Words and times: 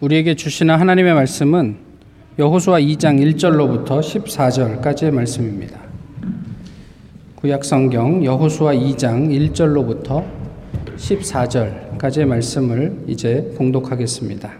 우리에게 0.00 0.34
주시는 0.34 0.74
하나님의 0.74 1.14
말씀은 1.14 1.76
여호수아 2.40 2.80
2장 2.80 3.22
1절로부터 3.22 4.00
14절까지의 4.00 5.12
말씀입니다. 5.12 5.78
구약 7.36 7.64
성경 7.64 8.24
여호수아 8.24 8.72
2장 8.72 9.30
1절로부터 9.30 10.24
14절까지의 10.96 12.24
말씀을 12.24 13.04
이제 13.06 13.54
봉독하겠습니다. 13.56 14.50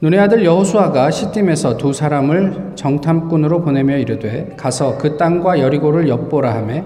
눈의 0.00 0.20
아들 0.20 0.44
여호수아가 0.44 1.10
시딤에서 1.10 1.78
두 1.78 1.92
사람을 1.92 2.74
정탐꾼으로 2.76 3.62
보내며 3.62 3.96
이르되 3.96 4.54
가서 4.56 4.96
그 4.98 5.16
땅과 5.16 5.58
여리고를 5.58 6.06
엿보라 6.08 6.54
하매 6.54 6.84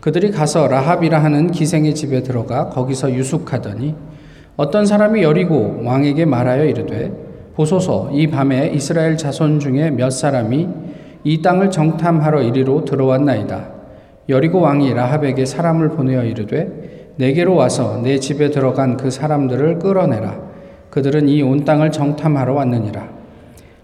그들이 0.00 0.30
가서 0.30 0.68
라합이라 0.68 1.24
하는 1.24 1.50
기생의 1.50 1.94
집에 1.94 2.22
들어가 2.22 2.68
거기서 2.68 3.14
유숙하더니 3.14 3.94
어떤 4.58 4.86
사람이 4.86 5.22
여리고 5.22 5.82
왕에게 5.84 6.24
말하여 6.24 6.64
이르되 6.64 7.12
보소서 7.54 8.10
이 8.12 8.26
밤에 8.26 8.72
이스라엘 8.74 9.16
자손 9.16 9.60
중에 9.60 9.90
몇 9.92 10.10
사람이 10.10 10.68
이 11.22 11.42
땅을 11.42 11.70
정탐하러 11.70 12.42
이리로 12.42 12.84
들어왔나이다. 12.84 13.68
여리고 14.28 14.60
왕이 14.60 14.92
라합에게 14.94 15.46
사람을 15.46 15.90
보내어 15.90 16.24
이르되 16.24 17.12
내게로 17.16 17.54
와서 17.54 18.00
내 18.02 18.18
집에 18.18 18.50
들어간 18.50 18.96
그 18.96 19.12
사람들을 19.12 19.78
끌어내라. 19.78 20.36
그들은 20.90 21.28
이 21.28 21.40
온 21.42 21.64
땅을 21.64 21.92
정탐하러 21.92 22.54
왔느니라. 22.54 23.08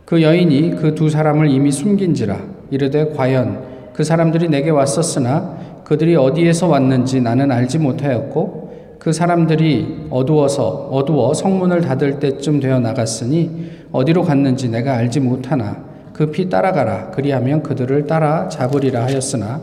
그 0.04 0.22
여인이 0.22 0.74
그 0.74 0.96
두 0.96 1.08
사람을 1.08 1.50
이미 1.50 1.70
숨긴지라 1.70 2.36
이르되 2.72 3.12
과연 3.16 3.62
그 3.92 4.02
사람들이 4.02 4.48
내게 4.48 4.70
왔었으나 4.70 5.56
그들이 5.84 6.16
어디에서 6.16 6.66
왔는지 6.66 7.20
나는 7.20 7.52
알지 7.52 7.78
못하였고 7.78 8.63
그 9.04 9.12
사람들이 9.12 10.06
어두워서 10.08 10.88
어두워 10.90 11.34
성문을 11.34 11.82
닫을 11.82 12.20
때쯤 12.20 12.58
되어 12.58 12.80
나갔으니 12.80 13.70
어디로 13.92 14.22
갔는지 14.22 14.70
내가 14.70 14.94
알지 14.94 15.20
못하나 15.20 15.84
급히 16.14 16.48
따라가라. 16.48 17.10
그리하면 17.10 17.62
그들을 17.62 18.06
따라 18.06 18.48
잡으리라 18.48 19.04
하였으나 19.04 19.60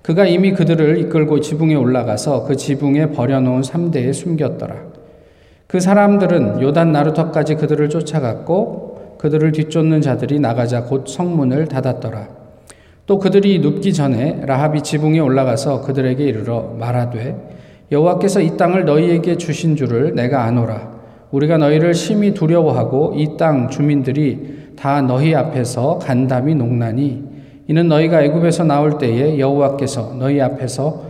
그가 0.00 0.24
이미 0.24 0.52
그들을 0.54 0.96
이끌고 0.98 1.40
지붕에 1.40 1.74
올라가서 1.74 2.44
그 2.44 2.56
지붕에 2.56 3.10
버려놓은 3.10 3.64
삼대에 3.64 4.14
숨겼더라. 4.14 4.76
그 5.66 5.78
사람들은 5.78 6.62
요단 6.62 6.90
나루터까지 6.90 7.56
그들을 7.56 7.90
쫓아갔고 7.90 9.16
그들을 9.18 9.52
뒤쫓는 9.52 10.00
자들이 10.00 10.40
나가자 10.40 10.84
곧 10.84 11.06
성문을 11.06 11.66
닫았더라. 11.66 12.28
또 13.04 13.18
그들이 13.18 13.58
눕기 13.58 13.92
전에 13.92 14.40
라합이 14.46 14.80
지붕에 14.80 15.18
올라가서 15.18 15.82
그들에게 15.82 16.24
이르러 16.24 16.74
말하되 16.78 17.59
여호와께서 17.90 18.40
이 18.40 18.56
땅을 18.56 18.84
너희에게 18.84 19.36
주신 19.36 19.76
줄을 19.76 20.14
내가 20.14 20.44
아노라. 20.44 20.90
우리가 21.30 21.58
너희를 21.58 21.94
심히 21.94 22.34
두려워하고 22.34 23.14
이 23.16 23.36
땅 23.36 23.68
주민들이 23.70 24.58
다 24.76 25.00
너희 25.02 25.34
앞에서 25.34 25.98
간담이 25.98 26.54
녹나니 26.54 27.22
이는 27.68 27.88
너희가 27.88 28.22
애굽에서 28.22 28.64
나올 28.64 28.98
때에 28.98 29.38
여호와께서 29.38 30.16
너희 30.18 30.40
앞에서 30.40 31.04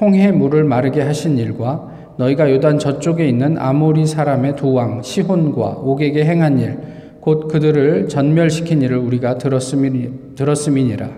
홍해 0.00 0.30
물을 0.32 0.62
마르게 0.64 1.02
하신 1.02 1.38
일과 1.38 1.88
너희가 2.18 2.50
요단 2.52 2.78
저쪽에 2.78 3.28
있는 3.28 3.58
아모리 3.58 4.06
사람의 4.06 4.54
두 4.56 4.74
왕 4.74 5.02
시혼과 5.02 5.78
옥에게 5.82 6.24
행한 6.24 6.58
일 6.60 6.76
곧 7.20 7.48
그들을 7.48 8.08
전멸시킨 8.10 8.82
일을 8.82 8.98
우리가 8.98 9.38
들었음이, 9.38 10.10
들었음이니라. 10.36 11.08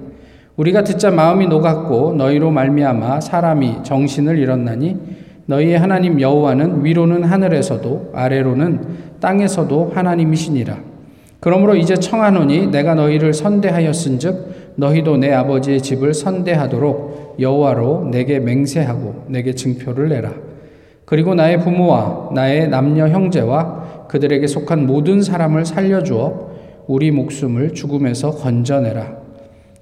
우리가 0.56 0.84
듣자 0.84 1.10
마음이 1.10 1.48
녹았고 1.48 2.14
너희로 2.14 2.50
말미암아 2.50 3.20
사람이 3.20 3.82
정신을 3.82 4.38
잃었나니 4.38 4.96
너희의 5.44 5.78
하나님 5.78 6.20
여호와는 6.20 6.84
위로는 6.84 7.24
하늘에서도 7.24 8.12
아래로는 8.14 8.80
땅에서도 9.20 9.92
하나님이시니라. 9.94 10.78
그러므로 11.40 11.76
이제 11.76 11.94
청하노니 11.94 12.68
내가 12.68 12.94
너희를 12.94 13.34
선대하였은즉 13.34 14.74
너희도 14.76 15.18
내 15.18 15.32
아버지의 15.32 15.82
집을 15.82 16.14
선대하도록 16.14 17.36
여호와로 17.38 18.08
내게 18.10 18.40
맹세하고 18.40 19.26
내게 19.28 19.54
증표를 19.54 20.08
내라. 20.08 20.32
그리고 21.04 21.34
나의 21.34 21.60
부모와 21.60 22.30
나의 22.34 22.68
남녀 22.68 23.06
형제와 23.08 24.06
그들에게 24.08 24.46
속한 24.46 24.86
모든 24.86 25.22
사람을 25.22 25.66
살려주어 25.66 26.56
우리 26.86 27.10
목숨을 27.10 27.74
죽음에서 27.74 28.30
건져내라. 28.32 29.15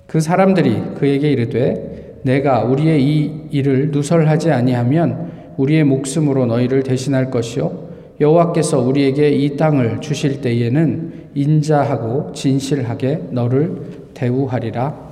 그 0.06 0.20
사람들이 0.20 0.94
그에게 0.96 1.30
이르되 1.30 2.20
내가 2.22 2.64
우리의 2.64 3.02
이 3.02 3.48
일을 3.50 3.90
누설하지 3.90 4.50
아니하면 4.50 5.32
우리의 5.56 5.84
목숨으로 5.84 6.46
너희를 6.46 6.82
대신할 6.82 7.30
것이요 7.30 7.84
여호와께서 8.20 8.80
우리에게 8.80 9.30
이 9.30 9.56
땅을 9.56 10.00
주실 10.00 10.40
때에는 10.40 11.30
인자하고 11.34 12.32
진실하게 12.32 13.28
너를 13.30 13.82
대우하리라 14.14 15.04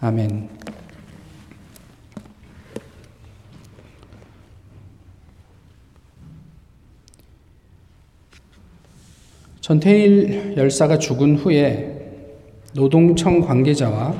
아멘. 0.00 0.48
전태일 9.60 10.54
열사가 10.56 10.98
죽은 10.98 11.36
후에 11.36 11.99
노동청 12.72 13.40
관계자와 13.40 14.14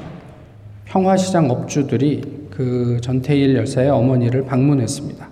평화시장 0.87 1.51
업주들이 1.51 2.49
그 2.51 2.99
전태일 3.01 3.55
열사의 3.57 3.91
어머니를 3.91 4.45
방문했습니다. 4.45 5.29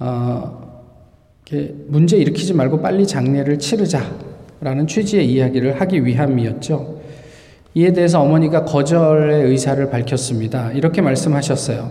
어, 0.00 0.84
문제 1.86 2.16
일으키지 2.16 2.54
말고 2.54 2.80
빨리 2.80 3.06
장례를 3.06 3.58
치르자라는 3.58 4.86
취지의 4.86 5.30
이야기를 5.30 5.80
하기 5.80 6.04
위함이었죠. 6.04 7.00
이에 7.74 7.92
대해서 7.92 8.20
어머니가 8.20 8.64
거절의 8.64 9.44
의사를 9.44 9.90
밝혔습니다. 9.90 10.72
이렇게 10.72 11.00
말씀하셨어요. 11.00 11.90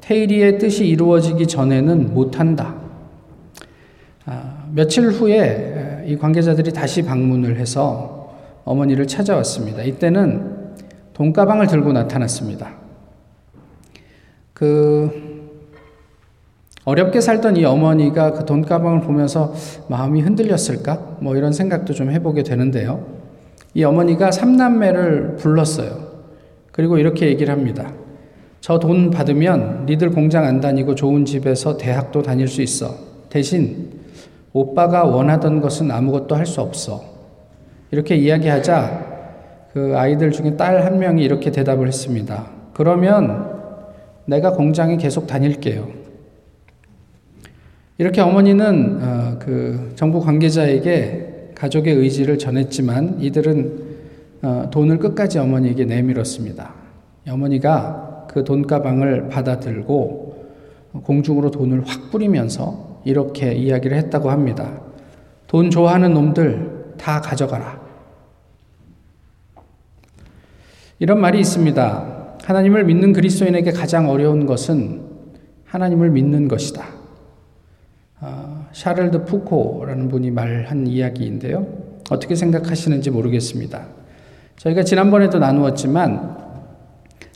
테일이의 0.00 0.58
뜻이 0.58 0.86
이루어지기 0.86 1.46
전에는 1.46 2.12
못한다. 2.12 2.74
아, 4.26 4.66
며칠 4.72 5.08
후에 5.08 6.04
이 6.06 6.16
관계자들이 6.16 6.72
다시 6.72 7.02
방문을 7.02 7.58
해서 7.58 8.23
어머니를 8.64 9.06
찾아왔습니다. 9.06 9.82
이때는 9.82 10.74
돈가방을 11.12 11.66
들고 11.66 11.92
나타났습니다. 11.92 12.72
그 14.52 15.44
어렵게 16.84 17.20
살던 17.20 17.56
이 17.56 17.64
어머니가 17.64 18.32
그 18.32 18.44
돈가방을 18.44 19.00
보면서 19.00 19.54
마음이 19.88 20.20
흔들렸을까? 20.20 21.18
뭐 21.20 21.36
이런 21.36 21.52
생각도 21.52 21.94
좀 21.94 22.10
해보게 22.10 22.42
되는데요. 22.42 23.06
이 23.74 23.84
어머니가 23.84 24.30
삼남매를 24.30 25.36
불렀어요. 25.36 26.14
그리고 26.72 26.98
이렇게 26.98 27.26
얘기를 27.28 27.52
합니다. 27.52 27.92
저 28.60 28.78
돈 28.78 29.10
받으면 29.10 29.84
니들 29.86 30.10
공장 30.10 30.44
안 30.44 30.60
다니고 30.60 30.94
좋은 30.94 31.24
집에서 31.24 31.76
대학도 31.76 32.22
다닐 32.22 32.48
수 32.48 32.62
있어. 32.62 32.94
대신 33.28 33.90
오빠가 34.52 35.04
원하던 35.04 35.60
것은 35.60 35.90
아무것도 35.90 36.34
할 36.34 36.46
수 36.46 36.60
없어. 36.60 37.13
이렇게 37.94 38.16
이야기하자 38.16 39.68
그 39.72 39.96
아이들 39.96 40.32
중에 40.32 40.56
딸 40.56 40.84
한 40.84 40.98
명이 40.98 41.22
이렇게 41.22 41.52
대답을 41.52 41.86
했습니다. 41.86 42.50
그러면 42.72 43.52
내가 44.24 44.50
공장에 44.52 44.96
계속 44.96 45.28
다닐게요. 45.28 45.86
이렇게 47.98 48.20
어머니는 48.20 48.98
어, 49.00 49.38
그 49.38 49.92
정부 49.94 50.20
관계자에게 50.20 51.52
가족의 51.54 51.94
의지를 51.94 52.36
전했지만 52.36 53.18
이들은 53.20 53.78
어, 54.42 54.68
돈을 54.72 54.98
끝까지 54.98 55.38
어머니에게 55.38 55.84
내밀었습니다. 55.84 56.74
어머니가 57.28 58.26
그 58.28 58.42
돈 58.42 58.66
가방을 58.66 59.28
받아들고 59.28 60.46
공중으로 61.04 61.52
돈을 61.52 61.84
확 61.86 62.10
뿌리면서 62.10 63.00
이렇게 63.04 63.52
이야기를 63.52 63.96
했다고 63.96 64.30
합니다. 64.30 64.80
돈 65.46 65.70
좋아하는 65.70 66.12
놈들 66.12 66.94
다 66.98 67.20
가져가라. 67.20 67.83
이런 70.98 71.20
말이 71.20 71.40
있습니다. 71.40 72.14
하나님을 72.44 72.84
믿는 72.84 73.12
그리스도인에게 73.12 73.72
가장 73.72 74.08
어려운 74.08 74.46
것은 74.46 75.02
하나님을 75.64 76.10
믿는 76.10 76.46
것이다. 76.46 76.84
아, 78.20 78.66
샤를드 78.72 79.24
푸코라는 79.24 80.08
분이 80.08 80.30
말한 80.30 80.86
이야기인데요. 80.86 81.66
어떻게 82.10 82.34
생각하시는지 82.34 83.10
모르겠습니다. 83.10 83.86
저희가 84.56 84.84
지난번에도 84.84 85.38
나누었지만 85.38 86.36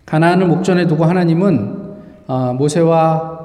가나안을 0.07 0.47
목전에 0.47 0.87
두고 0.87 1.05
하나님은 1.05 1.79
어, 2.29 2.55
모세와 2.55 3.39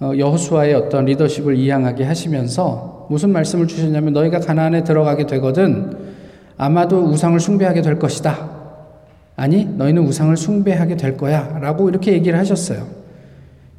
어, 0.00 0.12
여호수아의 0.16 0.74
어떤 0.74 1.04
리더십을 1.04 1.56
이양하게 1.56 2.04
하시면서 2.04 3.06
무슨 3.10 3.30
말씀을 3.30 3.66
주셨냐면 3.66 4.12
너희가 4.12 4.40
가나안에 4.40 4.84
들어가게 4.84 5.26
되거든 5.26 6.14
아마도 6.56 7.04
우상을 7.04 7.38
숭배하게 7.38 7.82
될 7.82 7.98
것이다. 7.98 8.63
아니, 9.36 9.64
너희는 9.64 10.02
우상을 10.06 10.36
숭배하게 10.36 10.96
될 10.96 11.16
거야. 11.16 11.58
라고 11.60 11.88
이렇게 11.88 12.12
얘기를 12.12 12.38
하셨어요. 12.38 12.86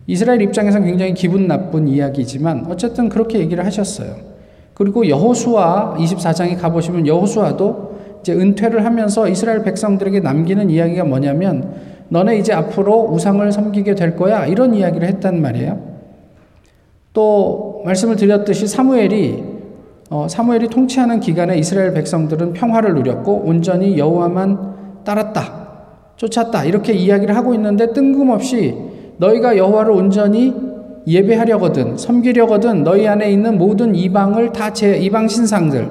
이스라엘 0.07 0.41
입장에서 0.41 0.79
굉장히 0.79 1.13
기분 1.13 1.47
나쁜 1.47 1.87
이야기지만 1.87 2.65
어쨌든 2.69 3.09
그렇게 3.09 3.39
얘기를 3.39 3.65
하셨어요. 3.65 4.15
그리고 4.73 5.07
여호수아 5.07 5.95
24장에 5.97 6.59
가보시면 6.59 7.07
여호수아도 7.07 7.95
이제 8.19 8.33
은퇴를 8.33 8.85
하면서 8.85 9.27
이스라엘 9.27 9.63
백성들에게 9.63 10.19
남기는 10.19 10.69
이야기가 10.69 11.05
뭐냐면 11.05 11.73
너네 12.09 12.37
이제 12.37 12.53
앞으로 12.53 13.05
우상을 13.11 13.51
섬기게 13.51 13.95
될 13.95 14.15
거야 14.15 14.45
이런 14.45 14.75
이야기를 14.75 15.07
했단 15.07 15.41
말이에요. 15.41 15.95
또 17.13 17.81
말씀을 17.85 18.15
드렸듯이 18.15 18.67
사무엘이 18.67 19.55
어, 20.09 20.27
사무엘이 20.27 20.67
통치하는 20.67 21.19
기간에 21.19 21.57
이스라엘 21.57 21.93
백성들은 21.93 22.53
평화를 22.53 22.93
누렸고 22.93 23.43
온전히 23.45 23.97
여호와만 23.97 24.74
따랐다. 25.05 25.65
쫓았다. 26.17 26.65
이렇게 26.65 26.91
이야기를 26.93 27.35
하고 27.35 27.53
있는데 27.53 27.93
뜬금없이 27.93 28.75
너희가 29.17 29.55
여호와를 29.57 29.91
온전히 29.91 30.53
예배하려거든 31.07 31.97
섬기려거든 31.97 32.83
너희 32.83 33.07
안에 33.07 33.31
있는 33.31 33.57
모든 33.57 33.95
이방을 33.95 34.51
다 34.51 34.71
제 34.73 34.97
이방 34.97 35.27
신상들 35.27 35.87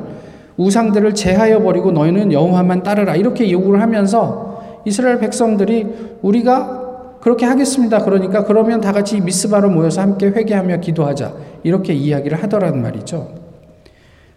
우상들을 0.57 1.15
제하여 1.15 1.63
버리고 1.63 1.93
너희는 1.93 2.33
여호와만 2.33 2.83
따르라 2.83 3.15
이렇게 3.17 3.51
요구를 3.51 3.81
하면서 3.81 4.61
이스라엘 4.85 5.19
백성들이 5.19 6.19
우리가 6.23 6.83
그렇게 7.21 7.47
하겠습니다. 7.47 8.01
그러니까 8.01 8.45
그러면 8.45 8.81
다 8.81 8.93
같이 8.93 9.21
미스바로 9.21 9.71
모여서 9.71 10.03
함께 10.03 10.27
회개하며 10.27 10.79
기도하자 10.81 11.33
이렇게 11.63 11.95
이야기를 11.95 12.43
하더란 12.43 12.83
말이죠. 12.83 13.44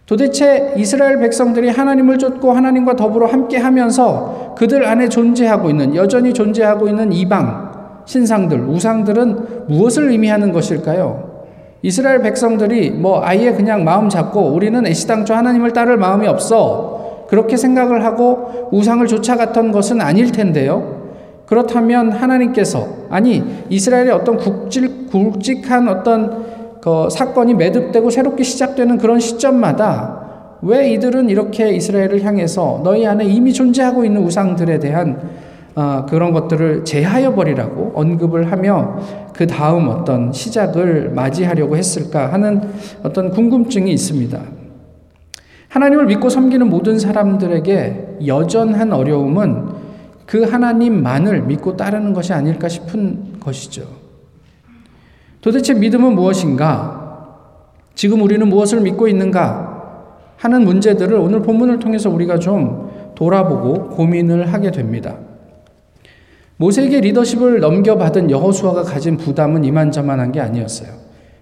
도대체 0.08 0.72
이스라엘 0.78 1.18
백성들이 1.18 1.68
하나님을 1.68 2.16
쫓고 2.16 2.52
하나님과 2.52 2.96
더불어 2.96 3.26
함께 3.26 3.58
하면서 3.58 4.54
그들 4.56 4.86
안에 4.86 5.10
존재하고 5.10 5.68
있는, 5.68 5.94
여전히 5.94 6.32
존재하고 6.32 6.88
있는 6.88 7.12
이방, 7.12 8.00
신상들, 8.06 8.58
우상들은 8.70 9.66
무엇을 9.68 10.08
의미하는 10.10 10.50
것일까요? 10.50 11.28
이스라엘 11.82 12.22
백성들이 12.22 12.90
뭐 12.92 13.20
아예 13.22 13.52
그냥 13.52 13.84
마음 13.84 14.08
잡고 14.08 14.40
우리는 14.46 14.84
애시당초 14.86 15.34
하나님을 15.34 15.74
따를 15.74 15.98
마음이 15.98 16.26
없어. 16.26 17.26
그렇게 17.28 17.58
생각을 17.58 18.06
하고 18.06 18.70
우상을 18.72 19.06
쫓아갔던 19.06 19.72
것은 19.72 20.00
아닐 20.00 20.32
텐데요. 20.32 21.02
그렇다면 21.44 22.12
하나님께서, 22.12 22.88
아니, 23.10 23.44
이스라엘의 23.68 24.12
어떤 24.12 24.38
굵직, 24.38 25.10
굵직한 25.10 25.86
어떤 25.88 26.57
그 26.80 27.08
사건이 27.10 27.54
매듭되고 27.54 28.10
새롭게 28.10 28.42
시작되는 28.42 28.98
그런 28.98 29.20
시점마다 29.20 30.28
왜 30.62 30.90
이들은 30.92 31.28
이렇게 31.30 31.72
이스라엘을 31.72 32.24
향해서 32.24 32.80
너희 32.82 33.06
안에 33.06 33.24
이미 33.24 33.52
존재하고 33.52 34.04
있는 34.04 34.22
우상들에 34.22 34.78
대한 34.78 35.30
어, 35.74 36.04
그런 36.08 36.32
것들을 36.32 36.84
제하여 36.84 37.34
버리라고 37.34 37.92
언급을 37.94 38.50
하며 38.50 38.98
그 39.32 39.46
다음 39.46 39.88
어떤 39.88 40.32
시작을 40.32 41.10
맞이하려고 41.10 41.76
했을까 41.76 42.32
하는 42.32 42.60
어떤 43.04 43.30
궁금증이 43.30 43.92
있습니다. 43.92 44.40
하나님을 45.68 46.06
믿고 46.06 46.28
섬기는 46.28 46.68
모든 46.68 46.98
사람들에게 46.98 48.18
여전한 48.26 48.92
어려움은 48.92 49.68
그 50.26 50.42
하나님만을 50.42 51.42
믿고 51.42 51.76
따르는 51.76 52.12
것이 52.12 52.32
아닐까 52.32 52.68
싶은 52.68 53.38
것이죠. 53.38 53.97
도대체 55.40 55.74
믿음은 55.74 56.14
무엇인가? 56.14 56.98
지금 57.94 58.22
우리는 58.22 58.46
무엇을 58.48 58.80
믿고 58.80 59.08
있는가? 59.08 59.76
하는 60.36 60.62
문제들을 60.64 61.16
오늘 61.18 61.42
본문을 61.42 61.80
통해서 61.80 62.10
우리가 62.10 62.38
좀 62.38 62.90
돌아보고 63.14 63.88
고민을 63.90 64.52
하게 64.52 64.70
됩니다. 64.70 65.16
모세에게 66.56 67.00
리더십을 67.00 67.60
넘겨받은 67.60 68.30
여호수아가 68.30 68.82
가진 68.82 69.16
부담은 69.16 69.64
이만저만한 69.64 70.32
게 70.32 70.40
아니었어요. 70.40 70.90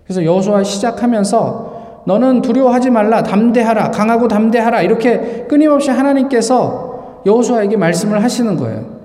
그래서 0.04 0.24
여호수아 0.24 0.62
시작하면서 0.62 2.02
너는 2.06 2.40
두려워하지 2.40 2.90
말라, 2.90 3.22
담대하라, 3.22 3.90
강하고 3.90 4.28
담대하라 4.28 4.82
이렇게 4.82 5.46
끊임없이 5.48 5.90
하나님께서 5.90 7.22
여호수아에게 7.26 7.76
말씀을 7.76 8.22
하시는 8.22 8.56
거예요. 8.56 8.95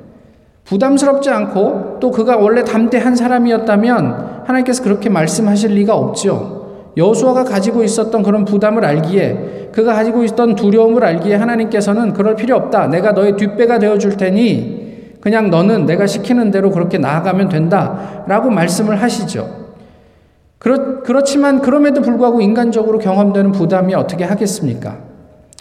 부담스럽지 0.65 1.29
않고 1.29 1.97
또 1.99 2.11
그가 2.11 2.37
원래 2.37 2.63
담대한 2.63 3.15
사람이었다면 3.15 4.43
하나님께서 4.45 4.83
그렇게 4.83 5.09
말씀하실 5.09 5.71
리가 5.71 5.95
없죠. 5.95 6.61
여호수아가 6.97 7.45
가지고 7.45 7.83
있었던 7.83 8.21
그런 8.23 8.45
부담을 8.45 8.83
알기에 8.85 9.69
그가 9.71 9.93
가지고 9.93 10.23
있던 10.23 10.55
두려움을 10.55 11.03
알기에 11.03 11.35
하나님께서는 11.35 12.13
그럴 12.13 12.35
필요 12.35 12.55
없다. 12.57 12.87
내가 12.87 13.13
너의 13.13 13.37
뒷배가 13.37 13.79
되어 13.79 13.97
줄 13.97 14.17
테니 14.17 14.81
그냥 15.21 15.49
너는 15.49 15.85
내가 15.85 16.07
시키는 16.07 16.51
대로 16.51 16.71
그렇게 16.71 16.97
나아가면 16.97 17.49
된다 17.49 18.23
라고 18.27 18.49
말씀을 18.49 19.01
하시죠. 19.01 19.61
그렇, 20.57 21.01
그렇지만 21.03 21.61
그럼에도 21.61 22.01
불구하고 22.01 22.41
인간적으로 22.41 22.99
경험되는 22.99 23.51
부담이 23.51 23.95
어떻게 23.95 24.23
하겠습니까? 24.23 25.10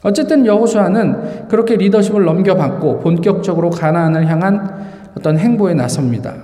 어쨌든 0.02 0.46
여호수아는 0.46 1.48
그렇게 1.48 1.76
리더십을 1.76 2.24
넘겨받고 2.24 3.00
본격적으로 3.00 3.70
가나안을 3.70 4.26
향한 4.28 5.10
어떤 5.16 5.38
행보에 5.38 5.74
나섭니다. 5.74 6.34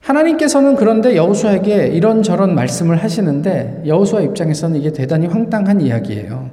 하나님께서는 0.00 0.74
그런데 0.74 1.16
여호수아에게 1.16 1.88
이런저런 1.88 2.54
말씀을 2.54 2.96
하시는데 2.96 3.84
여호수아 3.86 4.20
입장에서는 4.20 4.76
이게 4.76 4.92
대단히 4.92 5.26
황당한 5.26 5.80
이야기예요. 5.80 6.50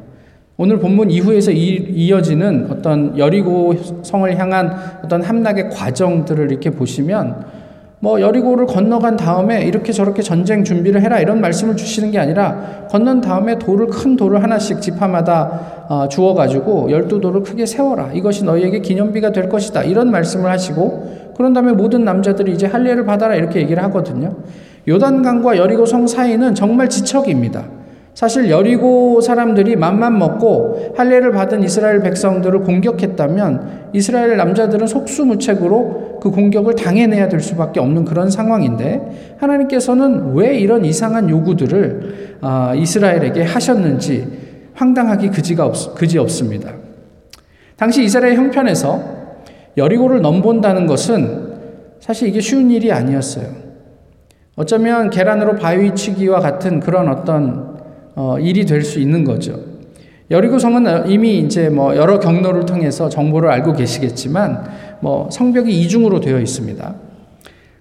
오늘 0.58 0.80
본문 0.80 1.10
이후에서 1.10 1.52
이 1.52 2.12
어지는 2.13 2.68
어떤 2.69 3.18
여리고 3.18 3.74
성을 4.04 4.38
향한 4.38 4.74
어떤 5.04 5.24
함락의 5.24 5.69
과정들을 5.72 6.52
이렇게 6.52 6.69
보시면 6.69 7.61
뭐 8.03 8.19
여리고를 8.19 8.65
건너간 8.65 9.15
다음에 9.15 9.63
이렇게 9.63 9.92
저렇게 9.92 10.24
전쟁 10.24 10.63
준비를 10.63 11.03
해라 11.03 11.19
이런 11.19 11.39
말씀을 11.39 11.77
주시는 11.77 12.09
게 12.09 12.18
아니라 12.18 12.88
건넌 12.89 13.21
다음에 13.21 13.59
돌을 13.59 13.88
큰 13.88 14.15
돌을 14.15 14.42
하나씩 14.42 14.81
지파마다 14.81 15.86
어, 15.88 16.07
주어 16.09 16.33
가지고 16.33 16.89
열두 16.89 17.21
돌을 17.21 17.44
크게 17.44 17.68
세워라 17.68 18.12
이것이 18.12 18.44
너희에게 18.44 18.80
기념비가 18.80 19.31
될 19.31 19.48
것이다 19.50 19.83
이런 19.83 20.09
말씀을 20.09 20.50
하시고 20.50 21.33
그런 21.38 21.53
다음에 21.53 21.74
모든 21.74 22.03
남자들이 22.03 22.51
이제 22.53 22.65
할례를 22.65 23.06
받아라 23.06 23.36
이렇게 23.36 23.62
얘기를 23.62 23.81
하거든요. 23.83 24.36
요단강과 24.88 25.57
여리고 25.57 25.86
성 25.86 26.07
사이는 26.07 26.56
정말 26.56 26.89
지척입니다. 26.89 27.65
사실 28.13 28.50
여리고 28.50 29.22
사람들이 29.22 29.75
맘만 29.78 30.19
먹고 30.19 30.94
할례를 30.98 31.31
받은 31.31 31.63
이스라엘 31.63 32.02
백성들을 32.02 32.60
공격했다면 32.60 33.90
이스라엘 33.94 34.36
남자들은 34.36 34.86
속수무책으로 34.86 36.19
그 36.22 36.30
공격을 36.30 36.75
당해내야 36.75 37.30
될 37.30 37.40
수밖에 37.40 37.80
없는 37.80 38.06
그런 38.06 38.30
상황인데 38.30 39.38
하나님께서는 39.40 40.34
왜 40.36 40.58
이런 40.58 40.84
이상한 40.86 41.30
요구들을 41.30 42.38
아, 42.42 42.74
이스라엘에게 42.75 43.44
하셨는지 43.44 44.28
황당하기 44.74 45.30
그지가 45.30 45.65
없, 45.65 45.96
그지 45.96 46.18
없습니다. 46.18 46.74
당시 47.77 48.03
이스라엘 48.03 48.36
형편에서 48.36 49.22
여리고를 49.77 50.22
넘본다는 50.22 50.86
것은 50.86 51.51
사실 52.00 52.27
이게 52.27 52.41
쉬운 52.41 52.70
일이 52.70 52.91
아니었어요. 52.91 53.72
어쩌면 54.56 55.10
계란으로 55.10 55.56
바위 55.56 55.96
치기와 55.96 56.39
같은 56.39 56.80
그런 56.80 57.08
어떤 57.08 57.71
어, 58.15 58.38
일이 58.39 58.65
될 58.65 58.84
수 58.84 59.00
있는 59.00 59.24
거죠. 59.24 59.60
여리고 60.30 60.60
성은 60.60 61.10
이미 61.10 61.39
이제 61.39 61.70
뭐 61.70 61.96
여러 61.96 62.20
경로를 62.20 62.65
통해서 62.65 63.10
정보를 63.10 63.50
알고 63.51 63.74
계시겠지만 63.74 64.63
뭐 65.01 65.30
성벽이 65.30 65.77
이중으로 65.82 66.22
되어 66.22 66.39
있습니다. 66.39 66.96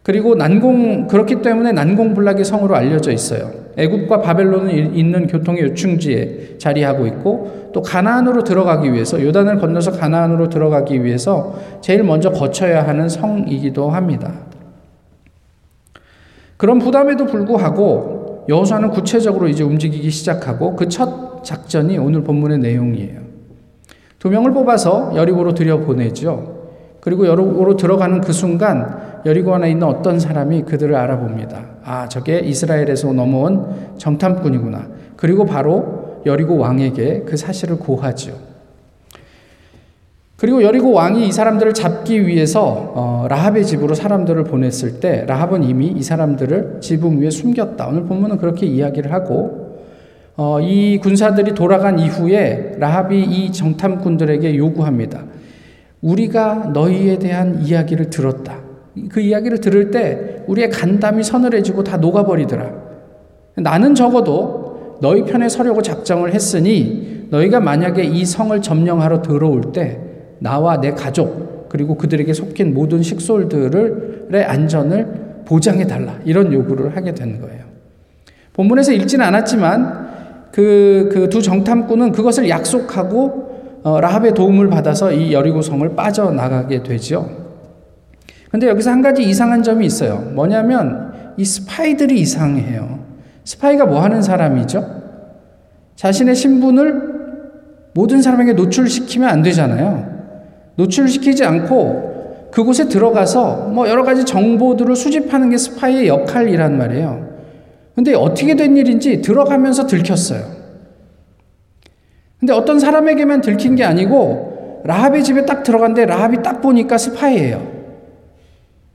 그리고 0.02 0.34
난공 0.34 1.06
그렇기 1.06 1.42
때문에 1.42 1.72
난공불락의 1.72 2.44
성으로 2.44 2.74
알려져 2.74 3.12
있어요. 3.12 3.52
애굽과 3.76 4.22
바벨론은 4.22 4.96
있는 4.96 5.26
교통의 5.28 5.62
요충지에 5.62 6.58
자리하고 6.58 7.06
있고 7.06 7.70
또 7.72 7.82
가나안으로 7.82 8.42
들어가기 8.42 8.92
위해서 8.92 9.22
요단을 9.22 9.58
건너서 9.58 9.92
가나안으로 9.92 10.48
들어가기 10.48 11.04
위해서 11.04 11.54
제일 11.80 12.02
먼저 12.02 12.30
거쳐야 12.30 12.86
하는 12.86 13.08
성이기도 13.08 13.90
합니다. 13.90 14.32
그런 16.56 16.78
부담에도 16.78 17.26
불구하고 17.26 18.19
여호수아는 18.50 18.90
구체적으로 18.90 19.48
이제 19.48 19.62
움직이기 19.62 20.10
시작하고 20.10 20.76
그 20.76 20.88
첫 20.88 21.30
작전이 21.42 21.96
오늘 21.96 22.22
본문의 22.22 22.58
내용이에요. 22.58 23.20
두 24.18 24.28
명을 24.28 24.52
뽑아서 24.52 25.12
여리고로 25.16 25.54
들여 25.54 25.78
보내죠. 25.80 26.58
그리고 27.00 27.26
여리고로 27.26 27.76
들어가는 27.76 28.20
그 28.20 28.32
순간 28.34 29.22
여리고 29.24 29.54
안에 29.54 29.70
있는 29.70 29.86
어떤 29.86 30.20
사람이 30.20 30.62
그들을 30.62 30.94
알아봅니다. 30.94 31.64
아, 31.84 32.08
저게 32.08 32.40
이스라엘에서 32.40 33.12
넘어온 33.14 33.94
정탐꾼이구나. 33.96 34.88
그리고 35.16 35.46
바로 35.46 36.20
여리고 36.26 36.58
왕에게 36.58 37.22
그 37.26 37.38
사실을 37.38 37.78
고하죠. 37.78 38.32
그리고 40.40 40.62
여리고 40.62 40.92
왕이 40.92 41.28
이 41.28 41.32
사람들을 41.32 41.74
잡기 41.74 42.26
위해서 42.26 42.92
어, 42.94 43.26
라합의 43.28 43.66
집으로 43.66 43.94
사람들을 43.94 44.44
보냈을 44.44 44.98
때 44.98 45.26
라합은 45.26 45.62
이미 45.64 45.88
이 45.88 46.02
사람들을 46.02 46.78
지붕 46.80 47.20
위에 47.20 47.28
숨겼다. 47.28 47.88
오늘 47.88 48.04
본문은 48.04 48.38
그렇게 48.38 48.64
이야기를 48.64 49.12
하고 49.12 49.76
어, 50.38 50.58
이 50.62 50.96
군사들이 50.96 51.52
돌아간 51.52 51.98
이후에 51.98 52.76
라합이 52.78 53.22
이 53.22 53.52
정탐꾼들에게 53.52 54.56
요구합니다. 54.56 55.24
우리가 56.00 56.70
너희에 56.72 57.18
대한 57.18 57.60
이야기를 57.62 58.08
들었다. 58.08 58.60
그 59.10 59.20
이야기를 59.20 59.60
들을 59.60 59.90
때 59.90 60.42
우리의 60.46 60.70
간담이 60.70 61.22
서늘해지고 61.22 61.84
다 61.84 61.98
녹아버리더라. 61.98 62.72
나는 63.56 63.94
적어도 63.94 64.96
너희 65.02 65.22
편에 65.22 65.50
서려고 65.50 65.82
작정을 65.82 66.32
했으니 66.32 67.26
너희가 67.28 67.60
만약에 67.60 68.04
이 68.04 68.24
성을 68.24 68.58
점령하러 68.62 69.20
들어올 69.20 69.72
때 69.72 70.09
나와 70.40 70.80
내 70.80 70.92
가족 70.92 71.68
그리고 71.68 71.94
그들에게 71.96 72.32
속힌 72.32 72.74
모든 72.74 73.02
식솔들의 73.02 74.44
안전을 74.44 75.42
보장해 75.44 75.86
달라 75.86 76.18
이런 76.24 76.52
요구를 76.52 76.96
하게 76.96 77.14
된 77.14 77.40
거예요. 77.40 77.64
본문에서 78.52 78.92
읽지는 78.92 79.24
않았지만 79.24 80.10
그 80.52 81.08
그 81.12 81.28
두 81.28 81.40
정탐꾼은 81.42 82.12
그것을 82.12 82.48
약속하고 82.48 83.50
어, 83.82 84.00
라합의 84.00 84.34
도움을 84.34 84.68
받아서 84.68 85.12
이 85.12 85.32
여리고 85.32 85.62
성을 85.62 85.88
빠져나가게 85.94 86.82
되죠. 86.82 87.30
근데 88.50 88.68
여기서 88.68 88.90
한 88.90 89.00
가지 89.00 89.22
이상한 89.22 89.62
점이 89.62 89.86
있어요. 89.86 90.16
뭐냐면 90.34 91.34
이 91.36 91.44
스파이들이 91.44 92.20
이상해요. 92.20 92.98
스파이가 93.44 93.86
뭐 93.86 94.02
하는 94.02 94.22
사람이죠? 94.22 94.84
자신의 95.96 96.34
신분을 96.34 97.10
모든 97.94 98.20
사람에게 98.22 98.52
노출시키면 98.54 99.28
안 99.28 99.42
되잖아요. 99.42 100.19
노출시키지 100.80 101.44
않고 101.44 102.48
그곳에 102.50 102.88
들어가서 102.88 103.68
뭐 103.72 103.88
여러 103.88 104.02
가지 104.02 104.24
정보들을 104.24 104.96
수집하는 104.96 105.50
게 105.50 105.56
스파이의 105.58 106.08
역할이란 106.08 106.78
말이에요. 106.78 107.28
근데 107.94 108.14
어떻게 108.14 108.54
된 108.54 108.76
일인지 108.76 109.20
들어가면서 109.20 109.86
들켰어요. 109.86 110.42
근데 112.38 112.52
어떤 112.52 112.80
사람에게만 112.80 113.42
들킨 113.42 113.76
게 113.76 113.84
아니고 113.84 114.82
라합의 114.84 115.22
집에 115.22 115.44
딱 115.44 115.62
들어갔는데 115.62 116.06
라합이 116.06 116.42
딱 116.42 116.62
보니까 116.62 116.96
스파이예요. 116.96 117.80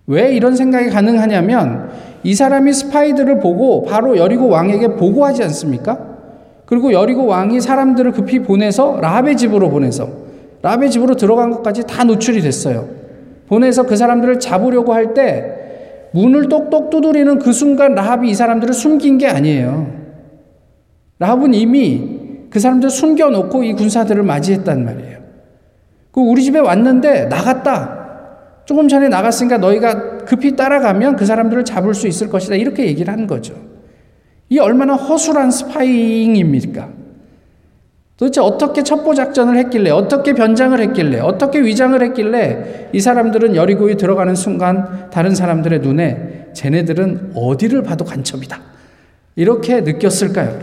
왜 0.07 0.33
이런 0.35 0.55
생각이 0.55 0.89
가능하냐면 0.89 1.89
이 2.23 2.33
사람이 2.33 2.73
스파이들을 2.73 3.39
보고 3.39 3.83
바로 3.83 4.17
여리고 4.17 4.47
왕에게 4.47 4.95
보고하지 4.95 5.43
않습니까? 5.43 6.15
그리고 6.65 6.91
여리고 6.91 7.27
왕이 7.27 7.61
사람들을 7.61 8.11
급히 8.11 8.39
보내서 8.39 8.99
라합의 8.99 9.37
집으로 9.37 9.69
보내서 9.69 10.24
라합의 10.65 10.89
집으로 10.89 11.15
들어간 11.15 11.51
것까지 11.51 11.85
다 11.85 12.03
노출이 12.03 12.41
됐어요. 12.41 12.89
보내서 13.47 13.83
그 13.83 13.95
사람들을 13.95 14.39
잡으려고 14.39 14.93
할 14.93 15.13
때 15.13 16.09
문을 16.11 16.49
똑똑 16.49 16.89
두드리는 16.89 17.37
그 17.37 17.53
순간 17.53 17.93
라합이 17.93 18.27
이 18.29 18.33
사람들을 18.33 18.73
숨긴 18.73 19.19
게 19.19 19.27
아니에요. 19.27 19.91
라합은 21.19 21.53
이미 21.53 22.47
그 22.49 22.59
사람들을 22.59 22.89
숨겨놓고 22.89 23.63
이 23.63 23.73
군사들을 23.73 24.23
맞이했단 24.23 24.83
말이에요. 24.85 25.19
그 26.11 26.21
우리 26.21 26.41
집에 26.41 26.57
왔는데 26.57 27.25
나갔다. 27.25 28.63
조금 28.65 28.87
전에 28.87 29.07
나갔으니까 29.07 29.59
너희가 29.59 30.17
급히 30.25 30.55
따라가면 30.55 31.15
그 31.15 31.27
사람들을 31.27 31.63
잡을 31.65 31.93
수 31.93 32.07
있을 32.07 32.29
것이다. 32.29 32.55
이렇게 32.55 32.87
얘기를 32.87 33.13
한 33.13 33.27
거죠. 33.27 33.53
이 34.49 34.57
얼마나 34.57 34.95
허술한 34.95 35.51
스파이잉입니까? 35.51 37.04
도대체 38.17 38.39
어떻게 38.39 38.81
첩보 38.83 39.13
작전을 39.13 39.57
했길래, 39.57 39.89
어떻게 39.89 40.33
변장을 40.33 40.79
했길래, 40.79 41.19
어떻게 41.19 41.61
위장을 41.61 42.01
했길래 42.01 42.89
이 42.93 42.99
사람들은 42.99 43.55
여리고에 43.55 43.95
들어가는 43.95 44.35
순간 44.35 45.09
다른 45.09 45.35
사람들의 45.35 45.79
눈에 45.79 46.51
쟤네들은 46.53 47.33
어디를 47.35 47.83
봐도 47.83 48.05
간첩이다. 48.05 48.61
이렇게 49.35 49.81
느꼈을까요? 49.81 50.59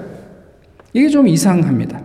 이게 0.94 1.08
좀 1.08 1.28
이상합니다. 1.28 2.00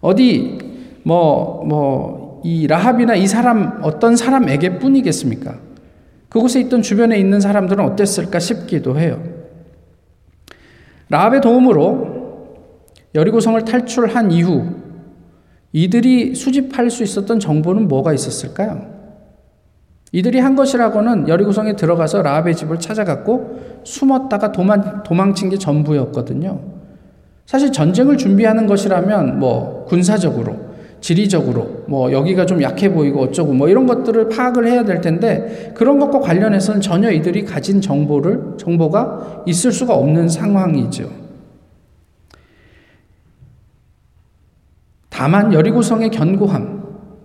어디 0.00 0.58
뭐, 1.04 1.64
뭐, 1.64 2.40
이 2.44 2.66
라합이나 2.66 3.14
이 3.14 3.28
사람 3.28 3.78
어떤 3.82 4.16
사람에게 4.16 4.78
뿐이겠습니까? 4.78 5.54
그곳에 6.28 6.60
있던 6.60 6.82
주변에 6.82 7.16
있는 7.16 7.40
사람들은 7.40 7.84
어땠을까 7.84 8.40
싶기도 8.40 8.98
해요. 8.98 9.22
라합의 11.08 11.40
도움으로 11.40 12.15
여리고성을 13.14 13.64
탈출한 13.64 14.30
이후 14.30 14.64
이들이 15.72 16.34
수집할 16.34 16.90
수 16.90 17.02
있었던 17.02 17.38
정보는 17.38 17.88
뭐가 17.88 18.12
있었을까요? 18.12 18.96
이들이 20.12 20.38
한 20.38 20.56
것이라고는 20.56 21.28
여리고성에 21.28 21.76
들어가서 21.76 22.22
라합의 22.22 22.56
집을 22.56 22.78
찾아갔고 22.78 23.82
숨었다가 23.84 24.52
도망, 24.52 25.02
도망친 25.02 25.50
게 25.50 25.58
전부였거든요. 25.58 26.60
사실 27.44 27.72
전쟁을 27.72 28.16
준비하는 28.16 28.66
것이라면 28.66 29.38
뭐 29.38 29.84
군사적으로 29.86 30.56
지리적으로 31.00 31.84
뭐 31.86 32.10
여기가 32.10 32.46
좀 32.46 32.62
약해 32.62 32.90
보이고 32.92 33.20
어쩌고 33.20 33.52
뭐 33.52 33.68
이런 33.68 33.86
것들을 33.86 34.28
파악을 34.28 34.66
해야 34.66 34.84
될 34.84 35.00
텐데 35.00 35.72
그런 35.74 36.00
것과 36.00 36.20
관련해서는 36.20 36.80
전혀 36.80 37.10
이들이 37.10 37.44
가진 37.44 37.80
정보를 37.80 38.54
정보가 38.56 39.44
있을 39.46 39.70
수가 39.70 39.94
없는 39.94 40.28
상황이죠. 40.28 41.25
다만 45.16 45.50
여리고성의 45.54 46.10
견고함 46.10 46.76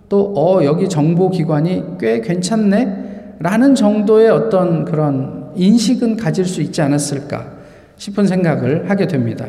또 0.07 0.33
어 0.37 0.63
여기 0.63 0.87
정보 0.87 1.29
기관이 1.29 1.83
꽤 1.99 2.21
괜찮네 2.21 3.35
라는 3.39 3.75
정도의 3.75 4.29
어떤 4.29 4.85
그런 4.85 5.51
인식은 5.55 6.15
가질 6.15 6.45
수 6.45 6.61
있지 6.61 6.81
않았을까 6.81 7.51
싶은 7.97 8.27
생각을 8.27 8.89
하게 8.89 9.07
됩니다. 9.07 9.45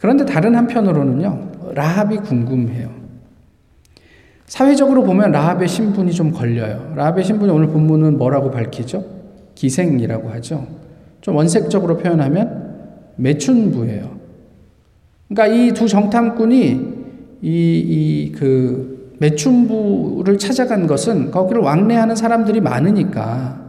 그런데 0.00 0.24
다른 0.24 0.56
한편으로는요. 0.56 1.72
라합이 1.74 2.16
궁금해요. 2.18 2.90
사회적으로 4.46 5.04
보면 5.04 5.30
라합의 5.30 5.68
신분이 5.68 6.12
좀 6.12 6.32
걸려요. 6.32 6.92
라합의 6.96 7.22
신분이 7.24 7.52
오늘 7.52 7.68
본문은 7.68 8.18
뭐라고 8.18 8.50
밝히죠? 8.50 9.04
기생이라고 9.54 10.30
하죠. 10.30 10.66
좀 11.20 11.36
원색적으로 11.36 11.96
표현하면 11.98 12.74
매춘부예요. 13.16 14.16
그러니까 15.28 15.54
이 15.54 15.72
두 15.72 15.86
정탐꾼이 15.88 16.95
이, 17.42 17.48
이, 17.50 18.32
그, 18.32 19.14
매춘부를 19.18 20.38
찾아간 20.38 20.86
것은 20.86 21.30
거기를 21.30 21.62
왕래하는 21.62 22.16
사람들이 22.16 22.60
많으니까 22.60 23.66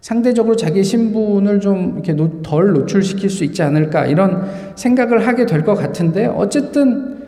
상대적으로 0.00 0.56
자기 0.56 0.82
신분을 0.82 1.60
좀 1.60 1.92
이렇게 2.04 2.16
덜 2.42 2.72
노출시킬 2.72 3.30
수 3.30 3.44
있지 3.44 3.62
않을까 3.62 4.06
이런 4.06 4.48
생각을 4.74 5.26
하게 5.26 5.46
될 5.46 5.64
것 5.64 5.74
같은데 5.74 6.26
어쨌든 6.26 7.18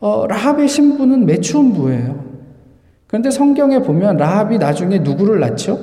어, 0.00 0.26
라합의 0.26 0.66
신부는 0.66 1.26
매추음부예요. 1.26 2.24
그런데 3.06 3.30
성경에 3.30 3.78
보면 3.78 4.16
라합이 4.16 4.58
나중에 4.58 4.98
누구를 4.98 5.38
낳죠? 5.38 5.78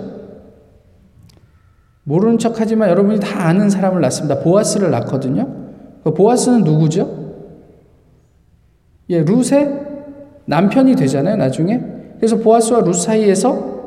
모르는 2.04 2.38
척 2.38 2.60
하지만 2.60 2.90
여러분이 2.90 3.22
다 3.22 3.48
아는 3.48 3.70
사람을 3.70 4.02
낳습니다. 4.02 4.40
보아스를 4.40 4.92
낳거든요. 4.92 5.48
그 6.04 6.14
보아스는 6.14 6.66
누구죠? 6.66 7.19
예, 9.10 9.22
룻의 9.22 9.88
남편이 10.46 10.96
되잖아요, 10.96 11.36
나중에. 11.38 11.82
그래서 12.18 12.38
보아스와 12.38 12.82
룻 12.82 12.94
사이에서 12.94 13.80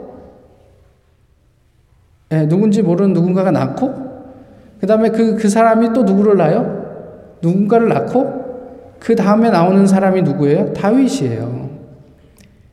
예, 2.33 2.47
누군지 2.49 2.83
모르는 2.83 3.13
누군가가 3.13 3.51
낳고, 3.51 3.93
그 4.81 4.87
다음에 4.87 5.11
그, 5.11 5.37
그 5.37 5.49
사람이 5.49 5.93
또 5.93 6.03
누구를 6.03 6.37
낳아요? 6.37 7.37
누군가를 7.43 7.89
낳고, 7.89 8.43
그 8.99 9.15
다음에 9.15 9.51
나오는 9.51 9.87
사람이 9.87 10.23
누구예요? 10.23 10.73
다윗이에요. 10.73 11.71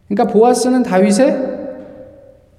그러니까 0.08 0.32
보아스는 0.32 0.84
다윗의 0.84 1.60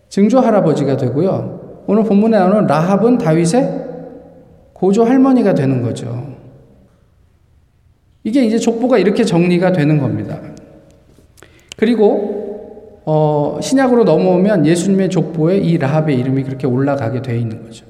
증조 0.09 0.41
할아버지가 0.41 0.97
되고요. 0.97 1.83
오늘 1.87 2.05
본문에 2.05 2.39
나오는 2.39 2.67
라합은 2.67 3.19
다윗의 3.19 3.87
고조 4.73 5.05
할머니가 5.05 5.55
되는 5.55 5.83
거죠. 5.83 6.40
이게 8.25 8.45
이제 8.45 8.59
족보가 8.59 8.99
이렇게 8.99 9.25
정리가 9.25 9.73
되는 9.73 9.99
겁니다. 9.99 10.41
그리고 11.77 13.03
어, 13.07 13.59
신약으로 13.63 14.05
넘어오면 14.05 14.67
예수님의 14.67 15.09
족보에 15.11 15.59
이 15.59 15.79
라합의 15.79 16.19
이름이 16.19 16.45
그렇게 16.45 16.67
올라가게 16.67 17.23
되어 17.23 17.37
있는 17.37 17.65
거죠. 17.65 17.87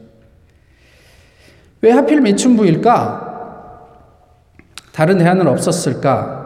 왜 1.82 1.90
하필 1.90 2.20
매춘부일까? 2.20 3.28
다른 4.92 5.18
대안은 5.18 5.46
없었을까? 5.48 6.40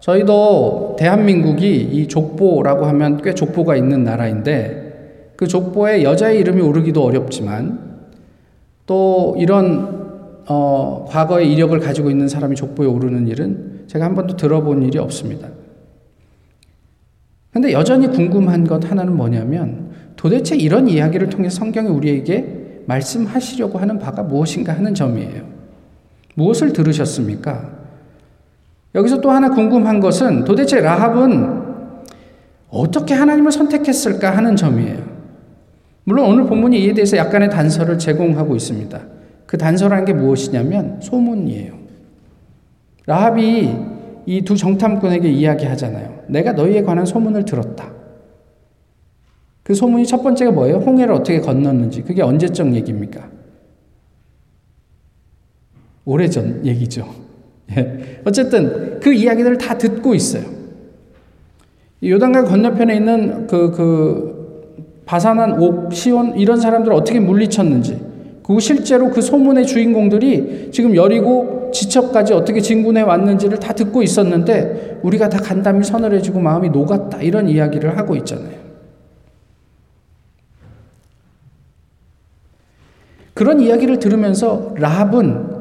저희도 0.00 0.96
대한민국이 0.98 1.76
이 1.80 2.08
족보라고 2.08 2.84
하면 2.86 3.22
꽤 3.22 3.34
족보가 3.34 3.76
있는 3.76 4.04
나라인데 4.04 5.32
그 5.36 5.46
족보에 5.46 6.02
여자의 6.02 6.40
이름이 6.40 6.60
오르기도 6.60 7.02
어렵지만 7.04 7.78
또 8.86 9.34
이런 9.38 10.03
어, 10.46 11.06
과거의 11.08 11.52
이력을 11.52 11.78
가지고 11.80 12.10
있는 12.10 12.28
사람이 12.28 12.56
족보에 12.56 12.86
오르는 12.86 13.26
일은 13.28 13.84
제가 13.86 14.04
한 14.04 14.14
번도 14.14 14.36
들어본 14.36 14.82
일이 14.82 14.98
없습니다. 14.98 15.48
근데 17.52 17.72
여전히 17.72 18.08
궁금한 18.08 18.64
것 18.64 18.90
하나는 18.90 19.16
뭐냐면 19.16 19.92
도대체 20.16 20.56
이런 20.56 20.88
이야기를 20.88 21.28
통해 21.30 21.48
성경이 21.48 21.88
우리에게 21.88 22.82
말씀하시려고 22.86 23.78
하는 23.78 23.98
바가 23.98 24.22
무엇인가 24.24 24.74
하는 24.74 24.94
점이에요. 24.94 25.42
무엇을 26.34 26.72
들으셨습니까? 26.72 27.70
여기서 28.94 29.20
또 29.20 29.30
하나 29.30 29.50
궁금한 29.50 30.00
것은 30.00 30.44
도대체 30.44 30.80
라합은 30.80 31.62
어떻게 32.68 33.14
하나님을 33.14 33.52
선택했을까 33.52 34.36
하는 34.36 34.56
점이에요. 34.56 35.14
물론 36.04 36.26
오늘 36.26 36.44
본문이 36.44 36.84
이에 36.84 36.92
대해서 36.92 37.16
약간의 37.16 37.50
단서를 37.50 37.98
제공하고 37.98 38.54
있습니다. 38.56 39.13
그 39.54 39.58
단서라는 39.58 40.04
게 40.04 40.12
무엇이냐면 40.12 40.98
소문이에요. 41.00 41.74
라합이 43.06 43.72
이 44.26 44.42
두 44.42 44.56
정탐꾼에게 44.56 45.30
이야기하잖아요. 45.30 46.24
내가 46.26 46.54
너희에 46.54 46.82
관한 46.82 47.06
소문을 47.06 47.44
들었다. 47.44 47.92
그 49.62 49.72
소문이 49.72 50.08
첫 50.08 50.24
번째가 50.24 50.50
뭐예요? 50.50 50.78
홍해를 50.78 51.14
어떻게 51.14 51.38
건넜는지. 51.38 52.02
그게 52.02 52.20
언제적 52.20 52.74
얘기입니까? 52.74 53.30
오래전 56.04 56.66
얘기죠. 56.66 57.14
예. 57.76 58.22
어쨌든 58.24 58.98
그 58.98 59.14
이야기들을 59.14 59.56
다 59.58 59.78
듣고 59.78 60.16
있어요. 60.16 60.46
요단강 62.02 62.46
건너편에 62.46 62.96
있는 62.96 63.46
그, 63.46 63.70
그, 63.70 65.04
바산한 65.06 65.62
옥, 65.62 65.92
시온, 65.92 66.36
이런 66.40 66.60
사람들을 66.60 66.92
어떻게 66.96 67.20
물리쳤는지, 67.20 68.13
그 68.44 68.60
실제로 68.60 69.10
그 69.10 69.22
소문의 69.22 69.66
주인공들이 69.66 70.68
지금 70.70 70.94
여리고 70.94 71.70
지척까지 71.72 72.34
어떻게 72.34 72.60
진군해 72.60 73.00
왔는지를 73.00 73.58
다 73.58 73.72
듣고 73.72 74.02
있었는데, 74.02 75.00
우리가 75.02 75.30
다 75.30 75.38
간담이 75.38 75.82
서늘해지고 75.82 76.40
마음이 76.40 76.68
녹았다. 76.68 77.22
이런 77.22 77.48
이야기를 77.48 77.96
하고 77.96 78.14
있잖아요. 78.16 78.64
그런 83.32 83.60
이야기를 83.60 83.98
들으면서 83.98 84.74
라합은 84.76 85.54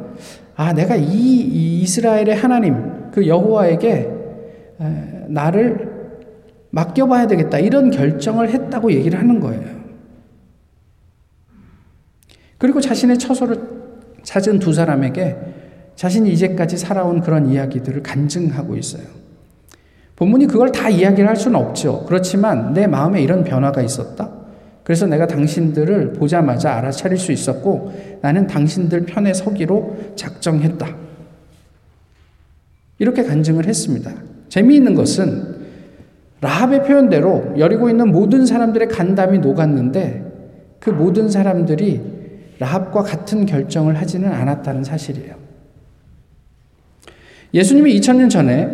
아, 0.56 0.74
내가 0.74 0.96
이 0.96 1.82
이스라엘의 1.82 2.36
하나님, 2.36 3.12
그 3.12 3.28
여호와에게 3.28 4.12
나를 5.30 5.90
맡겨봐야 6.70 7.28
되겠다. 7.28 7.60
이런 7.60 7.92
결정을 7.92 8.50
했다고 8.50 8.92
얘기를 8.92 9.18
하는 9.18 9.40
거예요. 9.40 9.83
그리고 12.58 12.82
자신의 12.82 13.20
처소를 13.20 13.60
찾은 14.24 14.60
두 14.60 14.74
사람에게 14.74 15.36
자신이 15.96 16.32
이제까지 16.32 16.78
살아온 16.78 17.22
그런 17.22 17.48
이야기들을 17.48 18.02
간증하고 18.04 18.76
있어요. 18.78 19.04
본문이 20.16 20.48
그걸 20.48 20.72
다 20.72 20.90
이야기를 20.90 21.28
할 21.28 21.36
수는 21.36 21.60
없죠. 21.60 22.06
그렇지만 22.08 22.74
내 22.74 22.88
마음에 22.88 23.22
이런 23.22 23.44
변화가 23.44 23.82
있었다. 23.82 24.30
그래서 24.84 25.08
내가 25.08 25.28
당신들을 25.28 26.14
보자마자 26.14 26.74
알아차릴 26.76 27.18
수 27.18 27.32
있었고 27.32 27.94
나는 28.22 28.48
당신들 28.48 29.06
편에 29.06 29.34
서기로 29.34 29.98
작정했다. 30.16 30.96
이렇게 33.00 33.24
간증을 33.24 33.66
했습니다. 33.66 34.14
재미있는 34.50 34.94
것은 34.94 35.64
라합의 36.42 36.84
표현대로 36.84 37.56
여리고 37.58 37.90
있는 37.90 38.12
모든 38.12 38.46
사람들의 38.46 38.90
간담이 38.90 39.40
녹았는데 39.40 40.78
그 40.80 40.90
모든 40.90 41.30
사람들이 41.30 42.13
라합과 42.60 43.04
같은 43.04 43.46
결정을 43.46 43.96
하지는 43.96 44.32
않았다는 44.32 44.84
사실이에요. 44.84 45.36
예수님이 47.54 48.00
2000년 48.00 48.30
전에 48.30 48.70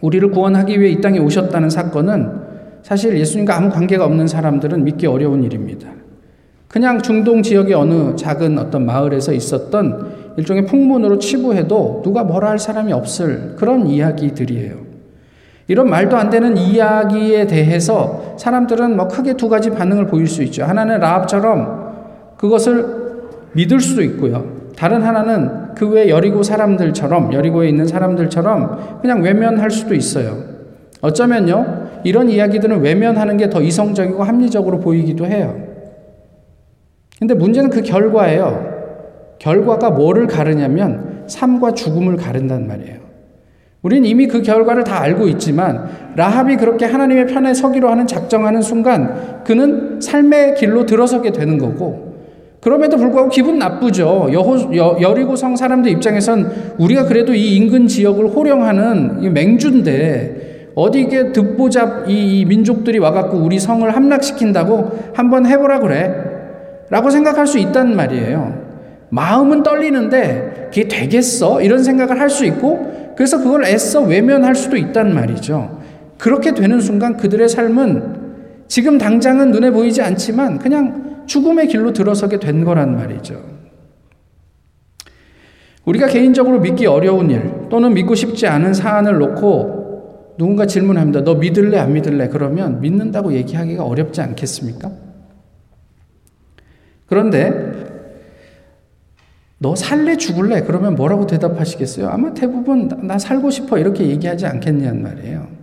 우리를 0.00 0.30
구원하기 0.30 0.80
위해 0.80 0.90
이 0.90 1.00
땅에 1.00 1.18
오셨다는 1.18 1.70
사건은 1.70 2.44
사실 2.82 3.18
예수님과 3.18 3.56
아무 3.56 3.70
관계가 3.70 4.04
없는 4.04 4.26
사람들은 4.26 4.84
믿기 4.84 5.06
어려운 5.06 5.42
일입니다. 5.42 5.88
그냥 6.68 7.00
중동 7.00 7.42
지역의 7.42 7.72
어느 7.74 8.16
작은 8.16 8.58
어떤 8.58 8.84
마을에서 8.84 9.32
있었던 9.32 10.34
일종의 10.36 10.66
풍문으로 10.66 11.18
치부해도 11.18 12.02
누가 12.04 12.24
뭐라 12.24 12.50
할 12.50 12.58
사람이 12.58 12.92
없을 12.92 13.54
그런 13.56 13.86
이야기들이에요. 13.86 14.84
이런 15.68 15.88
말도 15.88 16.16
안 16.16 16.28
되는 16.30 16.56
이야기에 16.56 17.46
대해서 17.46 18.34
사람들은 18.38 18.96
뭐 18.96 19.08
크게 19.08 19.34
두 19.34 19.48
가지 19.48 19.70
반응을 19.70 20.08
보일 20.08 20.26
수 20.26 20.42
있죠. 20.42 20.64
하나는 20.64 21.00
라합처럼 21.00 21.83
그것을 22.36 23.04
믿을 23.52 23.80
수도 23.80 24.02
있고요. 24.02 24.44
다른 24.76 25.02
하나는 25.02 25.74
그 25.74 25.88
외 25.88 26.08
여리고 26.08 26.42
사람들처럼 26.42 27.32
여리고에 27.32 27.68
있는 27.68 27.86
사람들처럼 27.86 29.00
그냥 29.02 29.22
외면할 29.22 29.70
수도 29.70 29.94
있어요. 29.94 30.36
어쩌면요. 31.00 32.00
이런 32.04 32.28
이야기들은 32.28 32.80
외면하는 32.80 33.36
게 33.36 33.48
더 33.50 33.60
이성적이고 33.62 34.22
합리적으로 34.22 34.80
보이기도 34.80 35.26
해요. 35.26 35.56
근데 37.18 37.34
문제는 37.34 37.70
그 37.70 37.82
결과예요. 37.82 38.74
결과가 39.38 39.90
뭐를 39.90 40.26
가르냐면 40.26 41.24
삶과 41.26 41.74
죽음을 41.74 42.16
가른단 42.16 42.66
말이에요. 42.66 42.98
우리는 43.82 44.04
이미 44.08 44.26
그 44.26 44.42
결과를 44.42 44.84
다 44.84 45.00
알고 45.00 45.28
있지만 45.28 45.88
라합이 46.16 46.56
그렇게 46.56 46.86
하나님의 46.86 47.26
편에 47.26 47.52
서기로 47.52 47.90
하는 47.90 48.06
작정하는 48.06 48.62
순간 48.62 49.42
그는 49.44 50.00
삶의 50.00 50.54
길로 50.54 50.86
들어서게 50.86 51.32
되는 51.32 51.58
거고 51.58 52.13
그럼에도 52.64 52.96
불구하고 52.96 53.28
기분 53.28 53.58
나쁘죠. 53.58 54.28
여호, 54.32 54.74
여, 54.74 54.96
여리고성 54.98 55.54
사람들 55.54 55.90
입장에선 55.92 56.74
우리가 56.78 57.04
그래도 57.04 57.34
이 57.34 57.56
인근 57.56 57.86
지역을 57.86 58.28
호령하는 58.28 59.34
맹주인데 59.34 60.70
어디 60.74 61.02
이게 61.02 61.30
듣보잡 61.30 62.08
이 62.08 62.46
민족들이 62.46 62.98
와갖고 62.98 63.36
우리 63.36 63.60
성을 63.60 63.88
함락시킨다고 63.94 64.98
한번 65.12 65.44
해보라 65.44 65.80
그래. 65.80 66.14
라고 66.88 67.10
생각할 67.10 67.46
수 67.46 67.58
있단 67.58 67.94
말이에요. 67.96 68.64
마음은 69.10 69.62
떨리는데 69.62 70.70
그게 70.70 70.88
되겠어? 70.88 71.60
이런 71.60 71.84
생각을 71.84 72.18
할 72.18 72.30
수 72.30 72.46
있고 72.46 73.12
그래서 73.14 73.38
그걸 73.38 73.64
애써 73.66 74.00
외면할 74.00 74.54
수도 74.54 74.78
있단 74.78 75.14
말이죠. 75.14 75.80
그렇게 76.16 76.54
되는 76.54 76.80
순간 76.80 77.18
그들의 77.18 77.46
삶은 77.46 78.24
지금 78.68 78.96
당장은 78.96 79.50
눈에 79.50 79.70
보이지 79.70 80.00
않지만 80.00 80.58
그냥 80.58 81.13
죽음의 81.26 81.68
길로 81.68 81.92
들어서게 81.92 82.38
된 82.38 82.64
거란 82.64 82.96
말이죠. 82.96 83.54
우리가 85.84 86.06
개인적으로 86.06 86.60
믿기 86.60 86.86
어려운 86.86 87.30
일 87.30 87.68
또는 87.68 87.92
믿고 87.94 88.14
싶지 88.14 88.46
않은 88.46 88.72
사안을 88.74 89.18
놓고 89.18 90.34
누군가 90.38 90.66
질문합니다. 90.66 91.22
너 91.22 91.34
믿을래 91.34 91.78
안 91.78 91.92
믿을래? 91.92 92.28
그러면 92.28 92.80
믿는다고 92.80 93.32
얘기하기가 93.34 93.84
어렵지 93.84 94.20
않겠습니까? 94.20 94.90
그런데 97.06 97.84
너 99.58 99.76
살래 99.76 100.16
죽을래? 100.16 100.62
그러면 100.62 100.94
뭐라고 100.94 101.26
대답하시겠어요? 101.26 102.08
아마 102.08 102.34
대부분 102.34 102.88
나 103.06 103.18
살고 103.18 103.50
싶어 103.50 103.78
이렇게 103.78 104.08
얘기하지 104.08 104.46
않겠냐는 104.46 105.02
말이에요. 105.02 105.53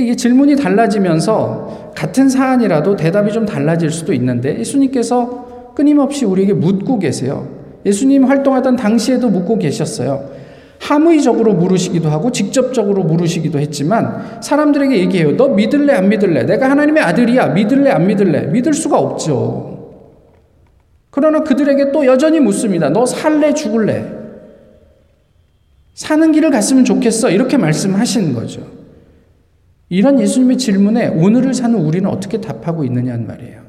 이게 0.00 0.16
질문이 0.16 0.56
달라지면서 0.56 1.92
같은 1.94 2.28
사안이라도 2.28 2.96
대답이 2.96 3.32
좀 3.32 3.46
달라질 3.46 3.90
수도 3.90 4.12
있는데 4.12 4.58
예수님께서 4.58 5.72
끊임없이 5.76 6.24
우리에게 6.24 6.52
묻고 6.52 6.98
계세요. 6.98 7.46
예수님 7.86 8.24
활동하던 8.24 8.74
당시에도 8.74 9.28
묻고 9.28 9.58
계셨어요. 9.58 10.30
함의적으로 10.80 11.54
물으시기도 11.54 12.10
하고 12.10 12.32
직접적으로 12.32 13.04
물으시기도 13.04 13.60
했지만 13.60 14.40
사람들에게 14.42 14.98
얘기해요. 14.98 15.36
너 15.36 15.48
믿을래 15.48 15.92
안 15.92 16.08
믿을래? 16.08 16.42
내가 16.42 16.68
하나님의 16.70 17.00
아들이야. 17.02 17.48
믿을래 17.48 17.90
안 17.90 18.08
믿을래? 18.08 18.48
믿을 18.48 18.74
수가 18.74 18.98
없죠. 18.98 19.92
그러나 21.10 21.44
그들에게 21.44 21.92
또 21.92 22.04
여전히 22.04 22.40
묻습니다. 22.40 22.88
너 22.88 23.06
살래 23.06 23.54
죽을래? 23.54 24.04
사는 25.94 26.32
길을 26.32 26.50
갔으면 26.50 26.84
좋겠어. 26.84 27.30
이렇게 27.30 27.56
말씀하시는 27.56 28.34
거죠. 28.34 28.73
이런 29.88 30.20
예수님의 30.20 30.58
질문에 30.58 31.08
오늘을 31.08 31.54
사는 31.54 31.78
우리는 31.78 32.08
어떻게 32.08 32.40
답하고 32.40 32.84
있느냐는 32.84 33.26
말이에요. 33.26 33.62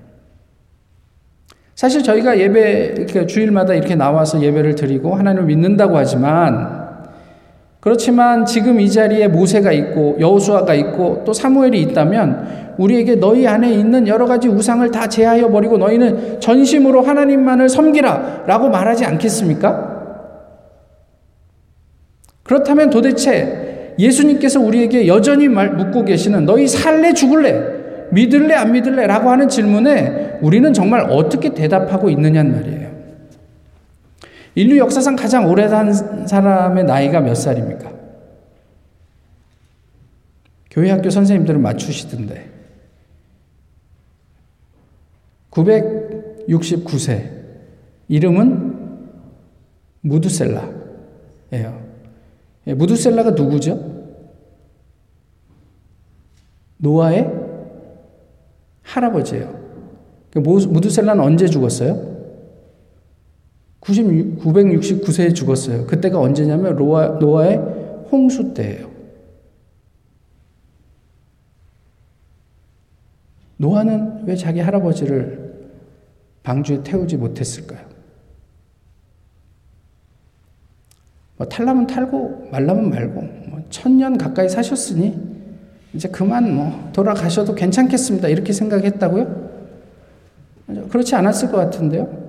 사실 1.76 2.04
저희가 2.04 2.40
예배, 2.40 3.06
주일마다 3.28 3.74
이렇게 3.74 3.96
나와서 3.96 4.42
예배를 4.42 4.76
드리고 4.76 5.14
하나님을 5.14 5.48
믿는다고 5.48 5.98
하지만 5.98 6.86
그렇지만 7.82 8.46
지금 8.46 8.80
이 8.80 8.90
자리에 8.90 9.28
모세가 9.28 9.72
있고 9.72 10.18
여호수아가 10.20 10.74
있고 10.74 11.22
또 11.24 11.34
사무엘이 11.34 11.80
있다면 11.82 12.74
우리에게 12.80 13.16
너희 13.16 13.46
안에 13.46 13.72
있는 13.72 14.08
여러 14.08 14.26
가지 14.26 14.48
우상을 14.48 14.90
다 14.90 15.08
제하여 15.08 15.50
버리고 15.52 15.78
너희는 15.78 16.40
전심으로 16.40 17.02
하나님만을 17.02 17.70
섬기라라고 17.70 18.70
말하지 18.70 19.06
않겠습니까? 19.06 19.96
그렇다면 22.42 22.90
도대체 22.90 23.75
예수님께서 23.98 24.60
우리에게 24.60 25.08
여전히 25.08 25.48
말, 25.48 25.72
묻고 25.72 26.06
계시는 26.06 26.46
너희 26.46 26.68
살래 26.68 27.14
죽을래 27.14 27.76
믿을래 28.12 28.54
안 28.54 28.72
믿을래 28.72 29.08
라고 29.08 29.30
하는 29.30 29.50
질문에 29.50 30.40
우리는 30.42 30.74
정말 30.74 31.02
어떻게 31.10 31.54
대답하고 31.54 32.10
있느냐는 32.10 32.56
말이에요. 32.56 32.96
인류 34.56 34.78
역사상 34.78 35.16
가장 35.16 35.50
오래 35.50 35.68
산 35.68 35.94
사람의 36.28 36.86
나이가 36.86 37.20
몇 37.20 37.36
살입니까? 37.36 37.94
교회 40.72 40.92
학교 40.92 41.10
선생님들은 41.10 41.62
맞추시던데. 41.62 42.50
969세. 45.52 47.32
이름은 48.08 48.76
무두셀라예요. 50.02 51.85
예, 52.68 52.74
무두셀라가 52.74 53.32
누구죠? 53.32 53.94
노아의 56.78 57.32
할아버지예요. 58.82 59.66
그 60.32 60.40
무두셀라는 60.40 61.24
언제 61.24 61.48
죽었어요? 61.48 62.16
969세에 63.82 65.36
죽었어요. 65.36 65.86
그때가 65.86 66.20
언제냐면 66.20 66.76
노아, 66.76 67.08
노아의 67.20 67.58
홍수 68.12 68.54
때예요. 68.54 68.90
노아는 73.58 74.26
왜 74.26 74.36
자기 74.36 74.60
할아버지를 74.60 75.70
방주에 76.44 76.84
태우지 76.84 77.18
못했을까요? 77.18 77.95
뭐 81.38 81.48
탈라면 81.48 81.88
탈고 81.88 82.50
말라면 82.52 82.90
말고 82.90 83.22
뭐 83.50 83.62
천년 83.70 84.18
가까이 84.18 84.48
사셨으니 84.48 85.16
이제 85.94 86.08
그만 86.10 86.54
뭐 86.54 86.90
돌아가셔도 86.94 87.56
괜찮겠습니다. 87.56 88.28
이렇게 88.28 88.54
생각했다고요? 88.54 89.46
그렇지 90.90 91.16
않았을 91.16 91.52
것 91.52 91.58
같은데요. 91.58 92.26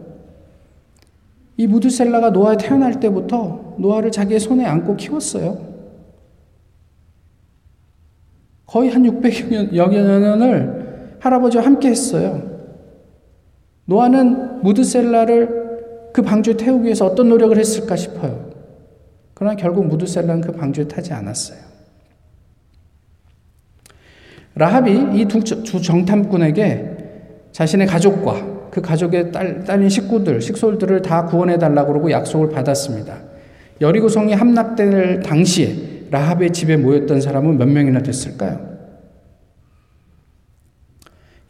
이 1.57 1.66
무드셀라가 1.66 2.31
노아에 2.31 2.57
태어날 2.59 3.01
때부터 3.01 3.75
노아를 3.79 4.12
자기의 4.12 4.40
손에 4.40 4.64
안고 4.64 4.97
키웠어요. 4.97 5.75
거의 8.66 8.90
한 8.90 9.05
600여 9.05 9.90
년을 9.90 11.16
할아버지와 11.21 11.64
함께 11.64 11.88
했어요. 11.88 12.42
노아는 13.87 14.62
무드셀라를 14.62 16.11
그 16.12 16.23
방주에 16.23 16.57
태우기 16.57 16.85
위해서 16.85 17.07
어떤 17.07 17.29
노력을 17.29 17.57
했을까 17.57 17.97
싶어요. 17.97 18.56
그러나 19.38 19.55
결국 19.55 19.87
무드셀라는 19.87 20.40
그 20.40 20.53
방주에 20.53 20.88
타지 20.88 21.12
않았어요. 21.12 21.59
라합이 24.55 25.20
이 25.20 25.27
두 25.27 25.83
정탐꾼에게 25.83 26.96
자신의 27.53 27.87
가족과 27.87 28.70
그 28.70 28.81
가족의 28.81 29.33
딸, 29.33 29.62
딸인 29.64 29.90
식구들, 29.90 30.40
식솔들을 30.40 31.03
다 31.03 31.27
구원해 31.27 31.59
달라고 31.59 31.92
그러고 31.92 32.11
약속을 32.11 32.49
받았습니다. 32.49 33.18
여리고성이 33.83 34.33
함락될 34.33 35.20
당시에 35.20 36.07
라합의 36.11 36.55
집에 36.55 36.79
모였던 36.79 37.20
사람은 37.20 37.59
몇 37.59 37.68
명이나 37.68 38.01
됐을까요? 38.01 38.59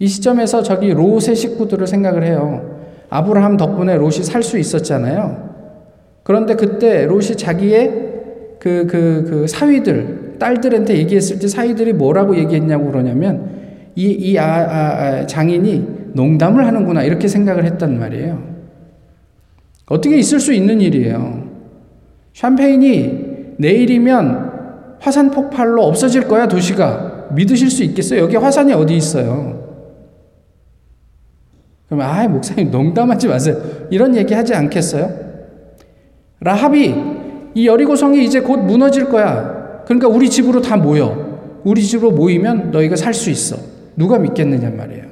이 0.01 0.09
시점에서 0.09 0.65
저기 0.65 0.93
롯의 0.93 1.37
식구들을 1.37 1.87
생각을 1.87 2.25
해요. 2.25 2.81
아브라함 3.11 3.57
덕분에 3.57 3.97
롯이 3.97 4.25
살 4.25 4.43
수 4.43 4.59
있었잖아요. 4.59 5.46
그런데 6.27 6.57
그때 6.57 7.07
롯이 7.07 7.37
자기의 7.37 8.59
그, 8.59 8.89
그, 8.91 9.25
그 9.29 9.47
사위들, 9.47 10.39
딸들한테 10.41 10.97
얘기했을 10.99 11.39
때 11.39 11.47
사위들이 11.47 11.93
뭐라고 11.93 12.37
얘기했냐고 12.37 12.91
그러냐면 12.91 13.49
이, 13.95 14.11
이 14.11 14.37
아, 14.37 14.45
아, 14.45 15.05
아, 15.21 15.27
장인이 15.27 15.87
농담을 16.15 16.67
하는구나 16.67 17.05
이렇게 17.05 17.29
생각을 17.29 17.65
했단 17.65 18.01
말이에요. 18.01 18.43
어떻게 19.87 20.19
있을 20.19 20.41
수 20.41 20.53
있는 20.53 20.81
일이에요. 20.81 21.49
샴페인이 22.35 23.55
내일이면 23.59 24.97
화산 24.99 25.31
폭발로 25.31 25.85
없어질 25.85 26.27
거야 26.27 26.49
도시가 26.49 27.29
믿으실 27.37 27.71
수 27.71 27.85
있겠어요? 27.85 28.23
여기 28.23 28.35
화산이 28.35 28.73
어디 28.73 28.97
있어요? 28.97 29.65
그럼 31.87 32.01
아 32.01 32.27
목사님 32.27 32.73
농담하지 32.73 33.29
마세요. 33.29 33.59
이런 33.91 34.17
얘기 34.17 34.35
하지 34.35 34.57
않겠어요? 34.57 35.26
라합이 36.47 36.95
이 37.55 37.67
여리고성이 37.67 38.25
이제 38.25 38.41
곧 38.41 38.59
무너질 38.59 39.09
거야. 39.09 39.83
그러니까 39.85 40.07
우리 40.07 40.31
집으로 40.31 40.61
다 40.61 40.77
모여. 40.77 41.61
우리 41.65 41.83
집으로 41.83 42.13
모이면 42.13 42.71
너희가 42.71 42.95
살 42.95 43.13
수 43.15 43.31
있어. 43.31 43.57
누가 43.97 44.17
믿겠느냐 44.19 44.71
말이에요. 44.71 45.07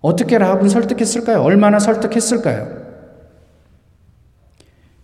어떻게 0.00 0.38
라합은 0.38 0.68
설득했을까요? 0.68 1.40
얼마나 1.42 1.78
설득했을까요? 1.78 2.82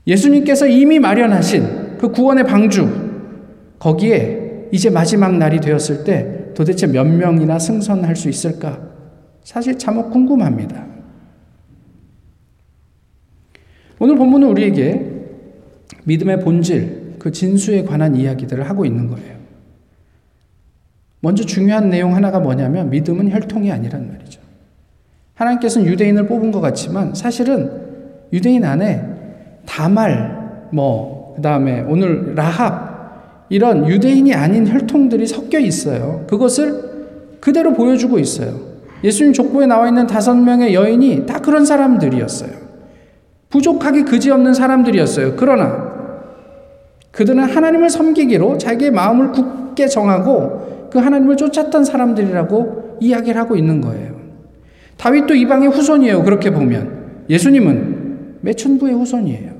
예수님께서 0.04 0.66
이미 0.66 0.98
마련하신 0.98 1.98
그 1.98 2.10
구원의 2.10 2.44
방주, 2.44 2.88
거기에 3.78 4.66
이제 4.72 4.90
마지막 4.90 5.36
날이 5.36 5.60
되었을 5.60 6.02
때 6.02 6.52
도대체 6.56 6.88
몇 6.88 7.04
명이나 7.04 7.60
승선할 7.60 8.16
수 8.16 8.28
있을까? 8.28 8.80
사실 9.44 9.78
참혹 9.78 10.10
궁금합니다. 10.10 10.97
오늘 13.98 14.16
본문은 14.16 14.48
우리에게 14.48 15.06
믿음의 16.04 16.40
본질, 16.40 17.16
그 17.18 17.32
진수에 17.32 17.84
관한 17.84 18.14
이야기들을 18.16 18.68
하고 18.68 18.84
있는 18.84 19.08
거예요. 19.08 19.36
먼저 21.20 21.44
중요한 21.44 21.90
내용 21.90 22.14
하나가 22.14 22.38
뭐냐면 22.38 22.90
믿음은 22.90 23.30
혈통이 23.30 23.72
아니란 23.72 24.08
말이죠. 24.08 24.40
하나님께서는 25.34 25.88
유대인을 25.88 26.26
뽑은 26.26 26.52
것 26.52 26.60
같지만 26.60 27.14
사실은 27.14 27.70
유대인 28.32 28.64
안에 28.64 29.04
다말, 29.66 30.68
뭐, 30.72 31.34
그 31.36 31.42
다음에 31.42 31.80
오늘 31.88 32.34
라합, 32.34 33.46
이런 33.48 33.88
유대인이 33.88 34.32
아닌 34.34 34.66
혈통들이 34.66 35.26
섞여 35.26 35.58
있어요. 35.58 36.24
그것을 36.28 37.38
그대로 37.40 37.72
보여주고 37.72 38.18
있어요. 38.18 38.60
예수님 39.02 39.32
족보에 39.32 39.66
나와 39.66 39.88
있는 39.88 40.06
다섯 40.06 40.34
명의 40.34 40.74
여인이 40.74 41.26
다 41.26 41.40
그런 41.40 41.64
사람들이었어요. 41.64 42.67
부족하기 43.50 44.02
그지없는 44.04 44.54
사람들이었어요. 44.54 45.36
그러나 45.36 45.88
그들은 47.10 47.44
하나님을 47.44 47.90
섬기기로 47.90 48.58
자기의 48.58 48.90
마음을 48.90 49.32
굳게 49.32 49.88
정하고 49.88 50.88
그 50.90 50.98
하나님을 50.98 51.36
쫓았던 51.36 51.84
사람들이라고 51.84 52.98
이야기를 53.00 53.40
하고 53.40 53.56
있는 53.56 53.80
거예요. 53.80 54.18
다윗도 54.96 55.34
이방의 55.34 55.68
후손이에요. 55.68 56.22
그렇게 56.24 56.50
보면 56.50 57.24
예수님은 57.30 58.38
매춘부의 58.40 58.94
후손이에요. 58.94 59.52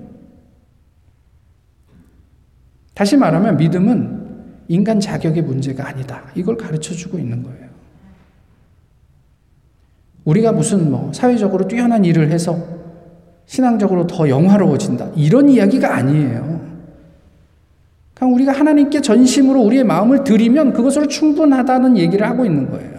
다시 2.95 3.17
말하면 3.17 3.57
믿음은 3.57 4.19
인간 4.69 5.01
자격의 5.01 5.43
문제가 5.43 5.89
아니다. 5.89 6.25
이걸 6.35 6.57
가르쳐 6.57 6.93
주고 6.93 7.19
있는 7.19 7.43
거예요. 7.43 7.69
우리가 10.25 10.53
무슨 10.53 10.91
뭐 10.91 11.11
사회적으로 11.15 11.69
뛰어난 11.69 12.05
일을 12.05 12.31
해서 12.31 12.78
신앙적으로 13.49 14.07
더 14.07 14.29
영화로워진다. 14.29 15.09
이런 15.17 15.49
이야기가 15.49 15.97
아니에요. 15.97 16.61
그냥 18.15 18.35
우리가 18.35 18.53
하나님께 18.53 19.01
전심으로 19.01 19.61
우리의 19.63 19.85
마음을 19.85 20.23
드리면 20.23 20.75
그것으로 20.75 21.09
충분하다는 21.09 21.97
얘기를 21.97 22.29
하고 22.29 22.45
있는 22.45 22.71
거예요. 22.71 22.99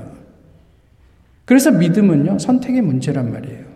그래서 1.45 1.71
믿음은요, 1.71 2.39
선택의 2.39 2.81
문제란 2.81 3.31
말이에요. 3.31 3.69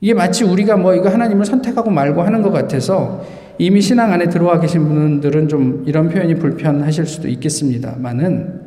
이게 0.00 0.14
마치 0.14 0.44
우리가 0.44 0.76
뭐 0.76 0.94
이거 0.94 1.08
하나님을 1.08 1.44
선택하고 1.44 1.90
말고 1.90 2.22
하는 2.22 2.42
것 2.42 2.50
같아서 2.50 3.24
이미 3.58 3.80
신앙 3.80 4.12
안에 4.12 4.28
들어와 4.28 4.60
계신 4.60 4.86
분들은 4.86 5.48
좀 5.48 5.82
이런 5.86 6.08
표현이 6.08 6.36
불편하실 6.36 7.06
수도 7.06 7.26
있겠습니다만은 7.28 8.60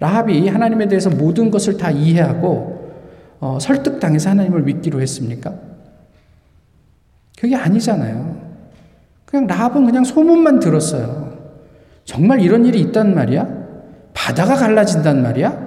라합이 0.00 0.48
하나님에 0.48 0.88
대해서 0.88 1.08
모든 1.08 1.52
것을 1.52 1.76
다 1.76 1.92
이해하고 1.92 2.90
어, 3.38 3.58
설득당해서 3.60 4.30
하나님을 4.30 4.62
믿기로 4.62 5.00
했습니까? 5.00 5.71
그게 7.42 7.56
아니잖아요. 7.56 8.36
그냥 9.24 9.48
라합은 9.48 9.84
그냥 9.84 10.04
소문만 10.04 10.60
들었어요. 10.60 11.32
정말 12.04 12.40
이런 12.40 12.64
일이 12.64 12.78
있단 12.78 13.16
말이야? 13.16 13.48
바다가 14.14 14.54
갈라진단 14.54 15.20
말이야? 15.24 15.58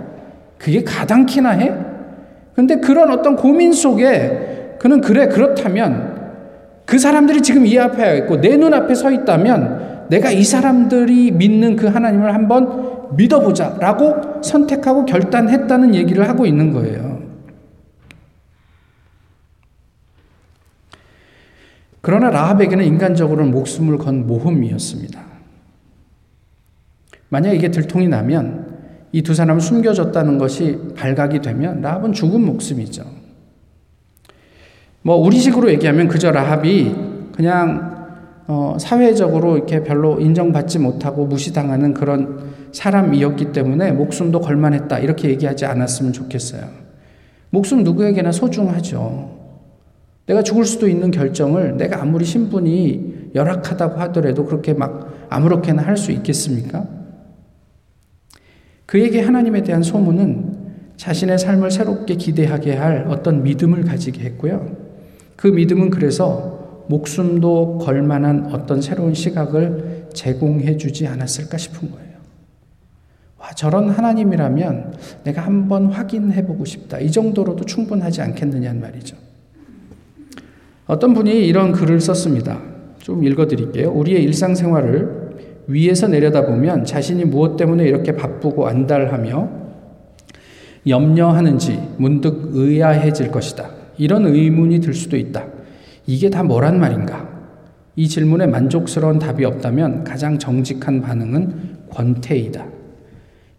그게 0.57 0.85
가당키나 0.85 1.49
해? 1.49 1.73
근데 2.53 2.77
그런 2.77 3.11
어떤 3.11 3.35
고민 3.35 3.73
속에 3.73 4.77
그는 4.79 5.01
그래 5.01 5.27
그렇다면 5.27 6.15
그 6.85 6.97
사람들이 6.97 7.41
지금 7.41 7.65
이 7.65 7.77
앞에 7.77 8.19
있고 8.19 8.39
내 8.39 8.55
눈앞에 8.55 8.95
서 8.95 9.11
있다면 9.11 10.05
내가 10.09 10.31
이 10.31 10.45
사람들이 10.45 11.31
믿는 11.31 11.75
그 11.75 11.87
하나님을 11.87 12.33
한번 12.33 13.17
믿어보자 13.17 13.79
라고 13.81 14.41
선택하고 14.41 15.03
결단했다는 15.03 15.93
얘기를 15.93 16.29
하고 16.29 16.45
있는 16.45 16.71
거예요. 16.71 17.14
그러나 22.05 22.29
라합에게는 22.29 22.85
인간적으로는 22.85 23.49
목숨을 23.49 23.97
건 23.97 24.27
모험이었습니다. 24.27 25.19
만약 27.29 27.53
이게 27.53 27.71
들통이 27.71 28.07
나면 28.07 28.75
이 29.11 29.23
두 29.23 29.33
사람은 29.33 29.59
숨겨졌다는 29.59 30.37
것이 30.37 30.77
발각이 30.95 31.41
되면 31.41 31.81
라합은 31.81 32.13
죽은 32.13 32.45
목숨이죠. 32.45 33.03
뭐 35.01 35.15
우리식으로 35.15 35.71
얘기하면 35.71 36.07
그저 36.07 36.29
라합이 36.29 36.95
그냥 37.33 37.95
어, 38.45 38.77
사회적으로 38.79 39.57
이렇게 39.57 39.81
별로 39.81 40.19
인정받지 40.19 40.77
못하고 40.77 41.25
무시당하는 41.25 41.95
그런 41.95 42.51
사람이었기 42.71 43.51
때문에 43.51 43.93
목숨도 43.93 44.41
걸만했다 44.41 44.99
이렇게 44.99 45.29
얘기하지 45.29 45.65
않았으면 45.65 46.13
좋겠어요. 46.13 46.67
목숨 47.49 47.83
누구에게나 47.83 48.31
소중하죠. 48.31 49.44
내가 50.25 50.41
죽을 50.41 50.65
수도 50.65 50.87
있는 50.87 51.11
결정을 51.11 51.77
내가 51.77 52.01
아무리 52.01 52.25
신분이 52.25 53.31
열악하다고 53.35 53.99
하더라도 53.99 54.45
그렇게 54.45 54.73
막 54.73 55.27
아무렇게나 55.29 55.83
할 55.83 55.97
수 55.97 56.11
있겠습니까? 56.11 56.87
그에게 58.85 59.21
하나님에 59.21 59.63
대한 59.63 59.83
소문은 59.83 60.65
자신의 60.97 61.39
삶을 61.39 61.71
새롭게 61.71 62.15
기대하게 62.15 62.75
할 62.75 63.05
어떤 63.09 63.43
믿음을 63.43 63.83
가지게 63.83 64.23
했고요. 64.23 64.75
그 65.35 65.47
믿음은 65.47 65.89
그래서 65.89 66.83
목숨도 66.87 67.79
걸 67.79 68.01
만한 68.03 68.47
어떤 68.53 68.81
새로운 68.81 69.13
시각을 69.13 70.07
제공해 70.13 70.77
주지 70.77 71.07
않았을까 71.07 71.57
싶은 71.57 71.91
거예요. 71.91 72.15
와, 73.39 73.51
저런 73.51 73.89
하나님이라면 73.89 74.93
내가 75.23 75.41
한번 75.41 75.87
확인해 75.87 76.45
보고 76.45 76.63
싶다. 76.63 76.99
이 76.99 77.11
정도로도 77.11 77.65
충분하지 77.65 78.21
않겠느냐는 78.21 78.79
말이죠. 78.79 79.17
어떤 80.87 81.13
분이 81.13 81.47
이런 81.47 81.71
글을 81.71 81.99
썼습니다. 81.99 82.59
좀 82.99 83.23
읽어 83.23 83.47
드릴게요. 83.47 83.91
우리의 83.91 84.23
일상생활을 84.23 85.25
위에서 85.67 86.07
내려다보면 86.07 86.85
자신이 86.85 87.25
무엇 87.25 87.57
때문에 87.57 87.85
이렇게 87.85 88.15
바쁘고 88.15 88.67
안달하며 88.67 89.49
염려하는지 90.87 91.79
문득 91.97 92.51
의아해질 92.53 93.31
것이다. 93.31 93.69
이런 93.97 94.27
의문이 94.27 94.79
들 94.81 94.93
수도 94.93 95.17
있다. 95.17 95.45
이게 96.05 96.29
다 96.29 96.43
뭐란 96.43 96.79
말인가? 96.79 97.27
이 97.95 98.07
질문에 98.07 98.45
만족스러운 98.45 99.17
답이 99.17 99.45
없다면 99.45 100.03
가장 100.03 100.37
정직한 100.37 101.01
반응은 101.01 101.77
권태이다. 101.89 102.65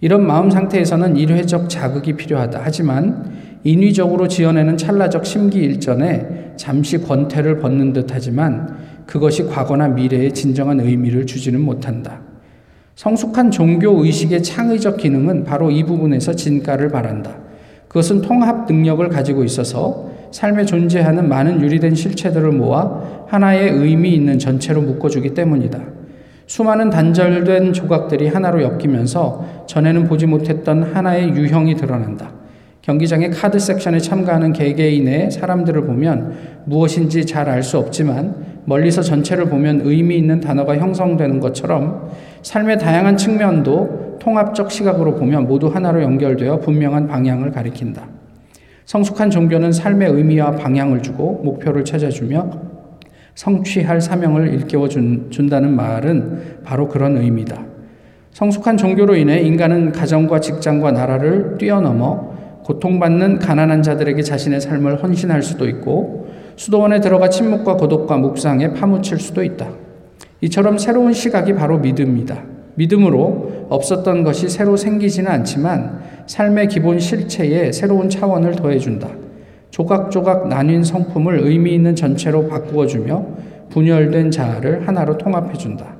이런 0.01 0.27
마음 0.27 0.51
상태에서는 0.51 1.17
일회적 1.17 1.69
자극이 1.69 2.13
필요하다. 2.13 2.61
하지만 2.63 3.33
인위적으로 3.65 4.29
지어내는 4.29 4.77
찰나적 4.77 5.25
심기일전에 5.25 6.46
잠시 6.57 6.99
권태를 6.99 7.59
벗는 7.59 7.93
듯 7.93 8.09
하지만 8.11 8.77
그것이 9.07 9.45
과거나 9.45 9.89
미래에 9.89 10.31
진정한 10.31 10.81
의미를 10.81 11.27
주지는 11.27 11.61
못한다. 11.61 12.21
성숙한 12.97 13.51
종교 13.51 14.05
의식의 14.05 14.43
창의적 14.43 14.97
기능은 14.97 15.45
바로 15.45 15.71
이 15.71 15.85
부분에서 15.85 16.35
진가를 16.35 16.89
바란다. 16.89 17.37
그것은 17.89 18.23
통합 18.23 18.67
능력을 18.67 19.07
가지고 19.09 19.45
있어서 19.45 20.11
삶에 20.33 20.65
존재하는 20.65 21.29
많은 21.29 21.61
유리된 21.61 21.95
실체들을 21.95 22.53
모아 22.53 23.25
하나의 23.29 23.71
의미 23.71 24.15
있는 24.15 24.39
전체로 24.39 24.83
묶어주기 24.83 25.35
때문이다. 25.35 25.81
수많은 26.47 26.91
단절된 26.91 27.73
조각들이 27.73 28.29
하나로 28.29 28.63
엮이면서 28.63 29.65
전에는 29.67 30.05
보지 30.05 30.27
못했던 30.27 30.83
하나의 30.83 31.31
유형이 31.31 31.77
드러난다. 31.77 32.33
경기장의 32.87 33.31
카드 33.31 33.59
섹션에 33.59 33.99
참가하는 33.99 34.53
개개인의 34.53 35.33
사람들을 35.33 35.87
보면 35.87 36.63
무엇인지 36.67 37.27
잘 37.27 37.49
알 37.49 37.65
수 37.65 37.79
없지만 37.79 38.63
멀리서 38.65 39.03
전체를 39.03 39.47
보면 39.47 39.81
의미 39.83 40.17
있는 40.17 40.41
단어가 40.41 40.77
형성되는 40.77 41.41
것처럼 41.41 42.11
삶의 42.43 42.79
다양한 42.79 43.17
측면도 43.17 44.19
통합적 44.21 44.71
시각으로 44.71 45.17
보면 45.17 45.49
모두 45.49 45.67
하나로 45.67 46.01
연결되어 46.01 46.61
분명한 46.61 47.09
방향을 47.09 47.51
가리킨다. 47.51 48.07
성숙한 48.85 49.31
종교는 49.31 49.73
삶의 49.73 50.09
의미와 50.09 50.53
방향을 50.53 51.03
주고 51.03 51.41
목표를 51.43 51.85
찾아주며 51.85 52.51
성취할 53.35 54.01
사명을 54.01 54.55
일깨워 54.55 54.89
준, 54.89 55.27
준다는 55.31 55.75
말은 55.75 56.61
바로 56.63 56.87
그런 56.87 57.17
의미다. 57.17 57.65
성숙한 58.31 58.77
종교로 58.77 59.17
인해 59.17 59.41
인간은 59.41 59.91
가정과 59.91 60.39
직장과 60.39 60.93
나라를 60.93 61.59
뛰어넘어 61.59 62.36
고통받는 62.67 63.39
가난한 63.39 63.85
자들에게 63.85 64.23
자신의 64.23 64.61
삶을 64.61 65.01
헌신할 65.01 65.41
수도 65.41 65.69
있고 65.69 66.27
수도원에 66.57 67.01
들어가 67.01 67.29
침묵과 67.29 67.77
고독과 67.77 68.17
묵상에 68.17 68.73
파묻힐 68.73 69.21
수도 69.21 69.45
있다. 69.45 69.69
이처럼 70.41 70.77
새로운 70.77 71.13
시각이 71.13 71.55
바로 71.55 71.79
믿음이다. 71.79 72.43
믿음으로 72.75 73.67
없었던 73.69 74.25
것이 74.25 74.49
새로 74.49 74.77
생기지는 74.77 75.31
않지만 75.31 76.01
삶의 76.27 76.67
기본 76.67 76.99
실체에 76.99 77.71
새로운 77.71 78.09
차원을 78.09 78.57
더해준다. 78.57 79.11
조각조각 79.71 80.49
나뉜 80.49 80.83
성품을 80.83 81.39
의미 81.45 81.73
있는 81.73 81.95
전체로 81.95 82.49
바꾸어주며 82.49 83.27
분열된 83.71 84.33
자아를 84.33 84.89
하나로 84.89 85.19
통합해준다. 85.19 85.95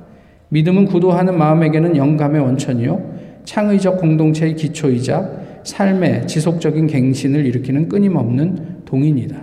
믿음은 0.49 0.85
구도하는 0.85 1.37
마음에게는 1.37 1.95
영감의 1.95 2.41
원천이요. 2.41 3.17
창의적 3.45 3.99
공동체의 3.99 4.55
기초이자 4.55 5.36
삶의 5.67 6.27
지속적인 6.27 6.87
갱신을 6.87 7.45
일으키는 7.45 7.89
끊임없는 7.89 8.85
동인이다. 8.85 9.35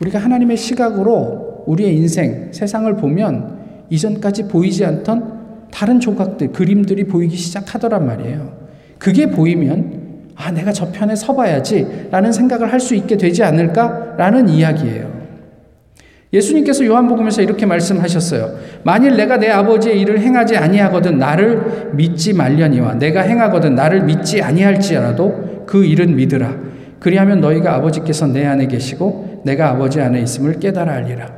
우리가 0.00 0.18
하나님의 0.18 0.56
시각으로 0.56 1.64
우리의 1.66 1.96
인생, 1.96 2.48
세상을 2.52 2.94
보면 2.96 3.58
이전까지 3.90 4.48
보이지 4.48 4.84
않던 4.84 5.38
다른 5.70 6.00
조각들, 6.00 6.52
그림들이 6.52 7.04
보이기 7.04 7.36
시작하더란 7.36 8.06
말이에요. 8.06 8.58
그게 8.98 9.30
보이면, 9.30 10.32
아, 10.34 10.50
내가 10.50 10.72
저 10.72 10.90
편에 10.90 11.14
서봐야지, 11.14 12.08
라는 12.10 12.32
생각을 12.32 12.72
할 12.72 12.80
수 12.80 12.94
있게 12.94 13.16
되지 13.16 13.42
않을까 13.44 14.14
라는 14.16 14.48
이야기예요. 14.48 15.07
예수님께서 16.32 16.84
요한복음에서 16.84 17.42
이렇게 17.42 17.64
말씀하셨어요. 17.64 18.58
만일 18.82 19.16
내가 19.16 19.38
내 19.38 19.48
아버지의 19.48 20.00
일을 20.00 20.20
행하지 20.20 20.56
아니하거든 20.56 21.18
나를 21.18 21.92
믿지 21.94 22.34
말려니와 22.34 22.94
내가 22.94 23.22
행하거든 23.22 23.74
나를 23.74 24.04
믿지 24.04 24.42
아니할지라도 24.42 25.64
그 25.66 25.84
일은 25.84 26.16
믿으라. 26.16 26.54
그리하면 27.00 27.40
너희가 27.40 27.74
아버지께서 27.74 28.26
내 28.26 28.44
안에 28.44 28.66
계시고 28.66 29.42
내가 29.44 29.70
아버지 29.70 30.00
안에 30.00 30.20
있음을 30.20 30.58
깨달아 30.58 30.92
알리라. 30.92 31.32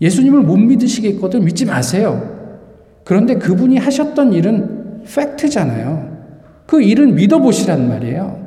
예수님을 0.00 0.40
못 0.40 0.56
믿으시겠거든 0.56 1.44
믿지 1.44 1.64
마세요. 1.64 2.36
그런데 3.04 3.36
그분이 3.36 3.78
하셨던 3.78 4.32
일은 4.32 5.04
팩트잖아요. 5.04 6.16
그 6.66 6.82
일은 6.82 7.14
믿어보시란 7.14 7.88
말이에요. 7.88 8.44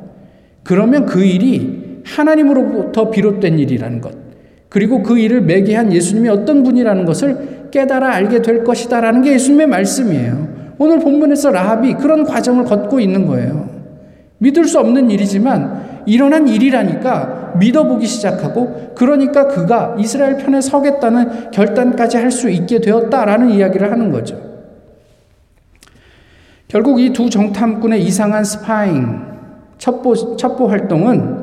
그러면 0.62 1.06
그 1.06 1.24
일이 1.24 2.02
하나님으로부터 2.04 3.10
비롯된 3.10 3.58
일이라는 3.58 4.00
것. 4.00 4.29
그리고 4.70 5.02
그 5.02 5.18
일을 5.18 5.42
매개한 5.42 5.92
예수님이 5.92 6.30
어떤 6.30 6.62
분이라는 6.62 7.04
것을 7.04 7.68
깨달아 7.70 8.14
알게 8.14 8.40
될 8.40 8.64
것이다라는 8.64 9.20
게 9.22 9.32
예수님의 9.34 9.66
말씀이에요. 9.66 10.48
오늘 10.78 11.00
본문에서 11.00 11.50
라합이 11.50 11.94
그런 11.94 12.24
과정을 12.24 12.64
걷고 12.64 13.00
있는 13.00 13.26
거예요. 13.26 13.68
믿을 14.38 14.64
수 14.64 14.78
없는 14.78 15.10
일이지만 15.10 16.04
일어난 16.06 16.48
일이라니까 16.48 17.54
믿어보기 17.58 18.06
시작하고 18.06 18.92
그러니까 18.94 19.48
그가 19.48 19.96
이스라엘 19.98 20.38
편에 20.38 20.60
서겠다는 20.62 21.50
결단까지 21.50 22.16
할 22.16 22.30
수 22.30 22.48
있게 22.48 22.80
되었다라는 22.80 23.50
이야기를 23.50 23.90
하는 23.92 24.10
거죠. 24.10 24.40
결국 26.68 27.00
이 27.00 27.12
두 27.12 27.28
정탐꾼의 27.28 28.02
이상한 28.04 28.44
스파잉 28.44 29.18
첩보, 29.78 30.36
첩보 30.36 30.68
활동은 30.68 31.36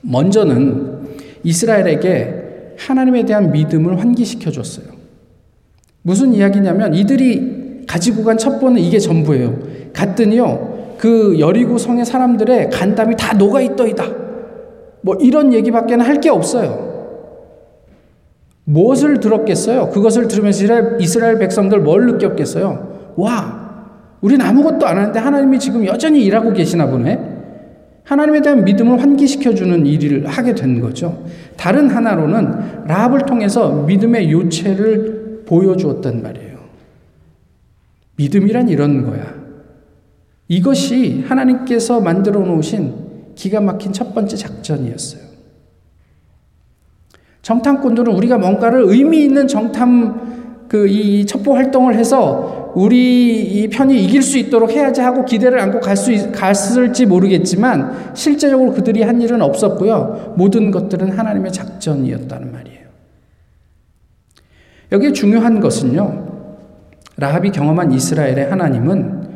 먼저는 0.00 0.91
이스라엘에게 1.44 2.74
하나님에 2.78 3.24
대한 3.24 3.52
믿음을 3.52 4.00
환기시켜 4.00 4.50
줬어요. 4.50 4.86
무슨 6.02 6.32
이야기냐면 6.32 6.94
이들이 6.94 7.84
가지고 7.86 8.24
간 8.24 8.38
첩보는 8.38 8.80
이게 8.80 8.98
전부예요. 8.98 9.58
갔더니요, 9.92 10.96
그 10.98 11.38
여리고 11.38 11.78
성의 11.78 12.04
사람들의 12.04 12.70
간담이 12.70 13.16
다 13.16 13.34
녹아 13.34 13.60
있더이다. 13.60 14.04
뭐 15.02 15.16
이런 15.16 15.52
얘기밖에는 15.52 16.04
할 16.04 16.20
게 16.20 16.28
없어요. 16.30 16.92
무엇을 18.64 19.18
들었겠어요? 19.18 19.90
그것을 19.90 20.28
들으면서 20.28 20.98
이스라엘, 21.00 21.38
백성들 21.38 21.80
뭘 21.80 22.06
느꼈겠어요? 22.06 23.12
와, 23.16 23.60
우린 24.20 24.40
아무것도 24.40 24.86
안 24.86 24.98
하는데 24.98 25.18
하나님이 25.18 25.58
지금 25.58 25.84
여전히 25.84 26.24
일하고 26.24 26.52
계시나 26.52 26.86
보네? 26.86 27.31
하나님에 28.04 28.42
대한 28.42 28.64
믿음을 28.64 29.00
환기시켜주는 29.00 29.86
일을 29.86 30.26
하게 30.26 30.54
된 30.54 30.80
거죠. 30.80 31.24
다른 31.56 31.88
하나로는 31.88 32.86
라합을 32.86 33.20
통해서 33.20 33.84
믿음의 33.84 34.30
요체를 34.32 35.44
보여주었단 35.46 36.22
말이에요. 36.22 36.58
믿음이란 38.16 38.68
이런 38.68 39.04
거야. 39.06 39.34
이것이 40.48 41.24
하나님께서 41.26 42.00
만들어 42.00 42.40
놓으신 42.40 42.94
기가 43.34 43.60
막힌 43.60 43.92
첫 43.92 44.14
번째 44.14 44.36
작전이었어요. 44.36 45.22
정탐꾼들은 47.42 48.12
우리가 48.14 48.38
뭔가를 48.38 48.84
의미 48.86 49.24
있는 49.24 49.48
정탐 49.48 50.31
그 50.72 50.88
이 50.88 51.26
첩보 51.26 51.54
활동을 51.54 51.96
해서 51.96 52.72
우리 52.74 53.42
이 53.42 53.68
편이 53.68 54.02
이길 54.04 54.22
수 54.22 54.38
있도록 54.38 54.70
해야지 54.70 55.02
하고 55.02 55.26
기대를 55.26 55.60
안고 55.60 55.80
갈 55.80 55.98
수, 55.98 56.32
갔을지 56.32 57.04
모르겠지만 57.04 58.14
실제적으로 58.14 58.72
그들이 58.72 59.02
한 59.02 59.20
일은 59.20 59.42
없었고요. 59.42 60.32
모든 60.38 60.70
것들은 60.70 61.10
하나님의 61.10 61.52
작전이었다는 61.52 62.52
말이에요. 62.52 62.80
여기에 64.92 65.12
중요한 65.12 65.60
것은요. 65.60 66.28
라합이 67.18 67.50
경험한 67.50 67.92
이스라엘의 67.92 68.48
하나님은 68.48 69.28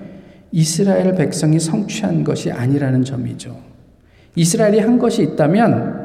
이스라엘 0.52 1.14
백성이 1.14 1.60
성취한 1.60 2.24
것이 2.24 2.50
아니라는 2.50 3.04
점이죠. 3.04 3.58
이스라엘이 4.36 4.78
한 4.78 4.98
것이 4.98 5.22
있다면 5.22 5.95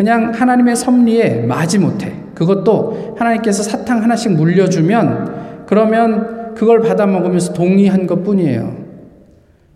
그냥 0.00 0.32
하나님의 0.32 0.76
섭리에 0.76 1.42
마지못해 1.42 2.14
그것도 2.34 3.16
하나님께서 3.18 3.62
사탕 3.62 4.02
하나씩 4.02 4.32
물려주면 4.32 5.66
그러면 5.66 6.54
그걸 6.54 6.80
받아 6.80 7.04
먹으면서 7.04 7.52
동의한 7.52 8.06
것 8.06 8.24
뿐이에요. 8.24 8.76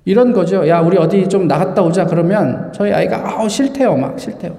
이런 0.07 0.33
거죠. 0.33 0.67
야, 0.67 0.81
우리 0.81 0.97
어디 0.97 1.29
좀 1.29 1.47
나갔다 1.47 1.83
오자 1.83 2.07
그러면 2.07 2.73
저희 2.73 2.91
아이가 2.91 3.23
아우 3.23 3.51
싫대요. 3.51 3.99
막 3.99 4.19
싫대요. 4.19 4.57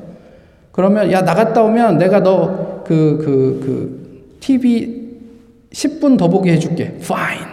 그러면 0.72 1.12
야 1.12 1.22
나갔다 1.24 1.64
오면 1.64 1.98
내가 1.98 2.20
너 2.22 2.84
그 2.86 3.18
그그 3.18 4.38
TV 4.42 5.18
10분 5.74 6.16
더 6.20 6.28
보게 6.30 6.52
해 6.52 6.60
줄게. 6.60 6.96
fine. 7.02 7.44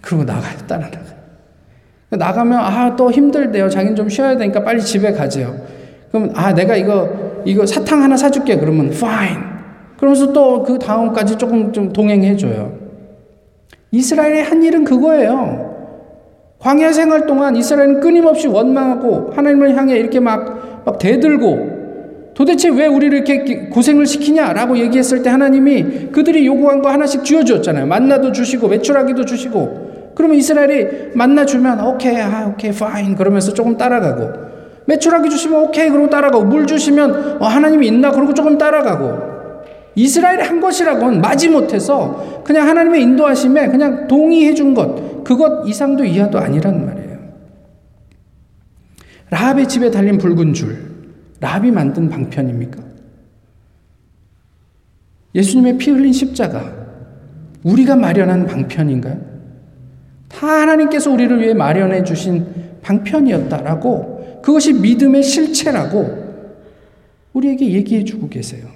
그러고 0.00 0.24
나가요. 0.24 0.56
따라 0.66 0.88
나가. 0.90 0.98
나가면 2.08 2.58
아 2.58 2.96
또 2.96 3.12
힘들대요. 3.12 3.68
자기는 3.68 3.96
좀 3.96 4.08
쉬어야 4.08 4.38
되니까 4.38 4.64
빨리 4.64 4.80
집에 4.80 5.12
가재요. 5.12 5.77
그러면 6.10 6.32
아 6.34 6.52
내가 6.54 6.76
이거 6.76 7.08
이거 7.44 7.64
사탕 7.66 8.02
하나 8.02 8.16
사줄게. 8.16 8.56
그러면 8.56 8.86
fine. 8.92 9.36
그러면서 9.96 10.32
또 10.32 10.62
그 10.62 10.78
다음까지 10.78 11.36
조금 11.36 11.72
좀 11.72 11.92
동행해 11.92 12.36
줘요. 12.36 12.72
이스라엘의 13.90 14.42
한 14.44 14.62
일은 14.62 14.84
그거예요. 14.84 15.68
광야 16.58 16.92
생활 16.92 17.26
동안 17.26 17.56
이스라엘은 17.56 18.00
끊임없이 18.00 18.48
원망하고 18.48 19.30
하나님을 19.34 19.76
향해 19.76 19.96
이렇게 19.96 20.18
막, 20.20 20.82
막 20.84 20.98
대들고 20.98 21.78
도대체 22.34 22.68
왜 22.68 22.86
우리를 22.86 23.16
이렇게 23.16 23.68
고생을 23.68 24.06
시키냐라고 24.06 24.78
얘기했을 24.78 25.22
때 25.22 25.30
하나님이 25.30 26.08
그들이 26.12 26.46
요구한 26.46 26.82
거 26.82 26.90
하나씩 26.90 27.24
쥐어주었잖아요. 27.24 27.86
만나도 27.86 28.32
주시고 28.32 28.68
매출하기도 28.68 29.24
주시고 29.24 30.12
그러면 30.14 30.36
이스라엘이 30.36 31.12
만나 31.14 31.46
주면 31.46 31.80
오케이 31.80 32.16
아 32.20 32.48
오케이 32.52 32.72
파인 32.72 33.14
그러면서 33.14 33.54
조금 33.54 33.76
따라가고 33.76 34.57
매출하기 34.88 35.28
주시면 35.28 35.64
오케이 35.64 35.90
그러고 35.90 36.08
따라가고 36.08 36.46
물 36.46 36.66
주시면 36.66 37.42
어, 37.42 37.46
하나님이 37.46 37.88
있나 37.88 38.10
그러고 38.10 38.32
조금 38.32 38.56
따라가고 38.56 39.28
이스라엘이 39.94 40.42
한 40.42 40.60
것이라고는 40.60 41.20
마지못해서 41.20 42.42
그냥 42.42 42.68
하나님의 42.68 43.02
인도하심에 43.02 43.68
그냥 43.68 44.08
동의해 44.08 44.54
준 44.54 44.72
것, 44.72 45.24
그것 45.24 45.68
이상도 45.68 46.04
이하도 46.04 46.38
아니란 46.38 46.86
말이에요. 46.86 47.18
라합의 49.30 49.68
집에 49.68 49.90
달린 49.90 50.16
붉은 50.16 50.54
줄, 50.54 50.78
라합이 51.40 51.70
만든 51.70 52.08
방편입니까? 52.08 52.80
예수님의 55.34 55.76
피 55.76 55.90
흘린 55.90 56.12
십자가, 56.14 56.72
우리가 57.62 57.96
마련한 57.96 58.46
방편인가요? 58.46 59.20
다 60.28 60.46
하나님께서 60.46 61.10
우리를 61.10 61.40
위해 61.40 61.52
마련해 61.52 62.04
주신 62.04 62.46
방편이었다라고 62.82 64.17
그것이 64.48 64.72
믿음의 64.72 65.22
실체라고 65.22 66.56
우리에게 67.34 67.70
얘기해 67.70 68.02
주고 68.04 68.30
계세요. 68.30 68.66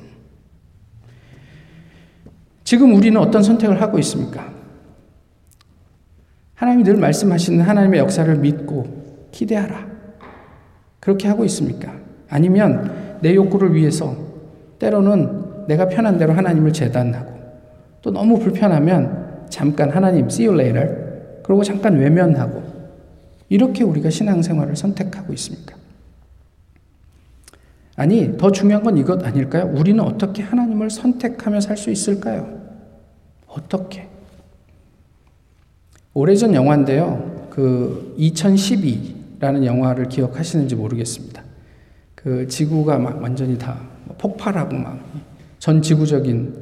지금 2.63 2.95
우리는 2.95 3.19
어떤 3.19 3.43
선택을 3.43 3.81
하고 3.81 3.99
있습니까? 4.01 4.53
하나님이 6.57 6.85
늘 6.85 6.97
말씀하시는 6.99 7.65
하나님의 7.65 8.01
역사를 8.01 8.37
믿고 8.37 9.31
기대하라. 9.33 9.87
그렇게 11.01 11.27
하고 11.29 11.43
있습니까? 11.47 11.95
아니면 12.29 13.19
내 13.23 13.35
욕구를 13.35 13.75
위해서 13.75 14.15
때로는 14.79 15.69
내가 15.69 15.89
편한 15.89 16.19
대로 16.19 16.35
하나님을 16.35 16.75
재단하고 16.75 17.33
또 18.03 18.11
너무 18.11 18.39
불편하면 18.39 19.47
잠깐 19.49 19.89
하나님 19.89 20.27
see 20.27 20.47
you 20.47 20.61
later 20.61 21.41
그러고 21.43 21.63
잠깐 21.63 21.97
외면하고 21.97 22.72
이렇게 23.53 23.85
우리가 23.85 24.11
신앙생활을 24.11 24.77
선택하고 24.77 25.33
있습니까? 25.35 25.77
아니, 27.97 28.37
더 28.39 28.51
중요한 28.51 28.83
건 28.83 28.97
이것 28.97 29.23
아닐까요? 29.25 29.71
우리는 29.75 30.01
어떻게 30.01 30.43
하나님을 30.43 30.91
선택하며 30.91 31.61
살 31.61 31.77
수 31.77 31.91
있을까요? 31.91 32.61
어떻게? 33.47 34.09
오래전 36.15 36.55
영화인데요. 36.55 37.49
그 37.51 38.15
2012라는 38.19 39.65
영화를 39.65 40.09
기억하시는지 40.09 40.75
모르겠습니다. 40.75 41.43
그 42.15 42.47
지구가 42.49 42.99
막 42.99 43.21
완전히 43.23 43.59
다 43.59 43.81
폭발하고 44.19 44.77
막 44.77 44.99
전 45.59 45.81
지구적인 45.81 46.55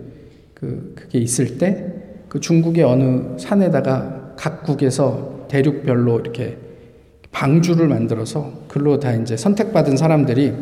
그 0.53 0.93
그게 0.95 1.19
있을 1.19 1.57
때 1.57 2.01
그 2.29 2.39
중국의 2.39 2.85
어느 2.85 3.39
산에다가 3.39 4.35
각국에서 4.37 5.47
대륙별로 5.49 6.21
이렇게 6.21 6.57
방주를 7.33 7.89
만들어서 7.89 8.53
글로 8.69 8.99
다 8.99 9.13
이제 9.13 9.37
선택받은 9.37 9.97
사람들이 9.97 10.55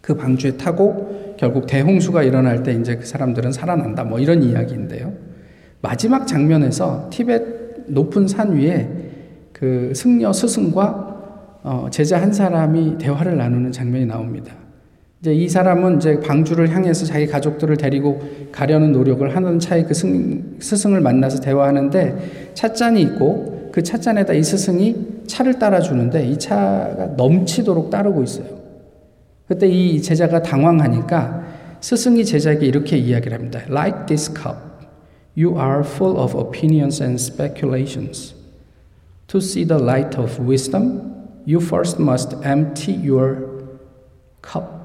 그 0.00 0.14
방주에 0.14 0.56
타고 0.56 1.34
결국 1.38 1.66
대홍수가 1.66 2.22
일어날 2.22 2.62
때 2.62 2.72
이제 2.72 2.96
그 2.96 3.06
사람들은 3.06 3.52
살아난다. 3.52 4.04
뭐 4.04 4.18
이런 4.18 4.42
이야기인데요. 4.42 5.12
마지막 5.80 6.26
장면에서 6.26 7.08
티벳 7.10 7.86
높은 7.86 8.28
산 8.28 8.56
위에 8.56 8.88
그 9.52 9.92
승려 9.94 10.32
스승과 10.32 11.10
어, 11.62 11.88
제자 11.90 12.20
한 12.20 12.32
사람이 12.32 12.98
대화를 12.98 13.36
나누는 13.36 13.72
장면이 13.72 14.06
나옵니다. 14.06 14.54
이제 15.20 15.34
이 15.34 15.48
사람은 15.48 15.98
이제 15.98 16.18
방주를 16.20 16.74
향해서 16.74 17.04
자기 17.04 17.26
가족들을 17.26 17.76
데리고 17.76 18.22
가려는 18.52 18.92
노력을 18.92 19.36
하는 19.36 19.58
차에 19.58 19.84
그스 19.84 20.06
스승을 20.58 21.02
만나서 21.02 21.40
대화하는데 21.40 22.52
찻잔이 22.54 23.02
있고 23.02 23.59
그 23.72 23.82
찻잔에다 23.82 24.32
이 24.32 24.42
스승이 24.42 25.24
차를 25.26 25.58
따라주는데 25.58 26.26
이 26.26 26.38
차가 26.38 27.06
넘치도록 27.16 27.90
따르고 27.90 28.22
있어요. 28.22 28.60
그때 29.46 29.66
이 29.66 30.00
제자가 30.00 30.42
당황하니까 30.42 31.44
스승이 31.80 32.24
제자에게 32.24 32.66
이렇게 32.66 32.96
이야기를 32.96 33.36
합니다. 33.36 33.60
Like 33.68 34.06
this 34.06 34.32
cup. 34.32 34.56
You 35.36 35.58
are 35.58 35.80
full 35.80 36.18
of 36.18 36.36
opinions 36.36 37.02
and 37.02 37.20
speculations. 37.20 38.34
To 39.28 39.38
see 39.38 39.64
the 39.64 39.80
light 39.80 40.18
of 40.18 40.40
wisdom, 40.40 41.28
you 41.46 41.60
first 41.60 42.00
must 42.00 42.36
empty 42.44 42.94
your 43.08 43.46
cup. 44.42 44.80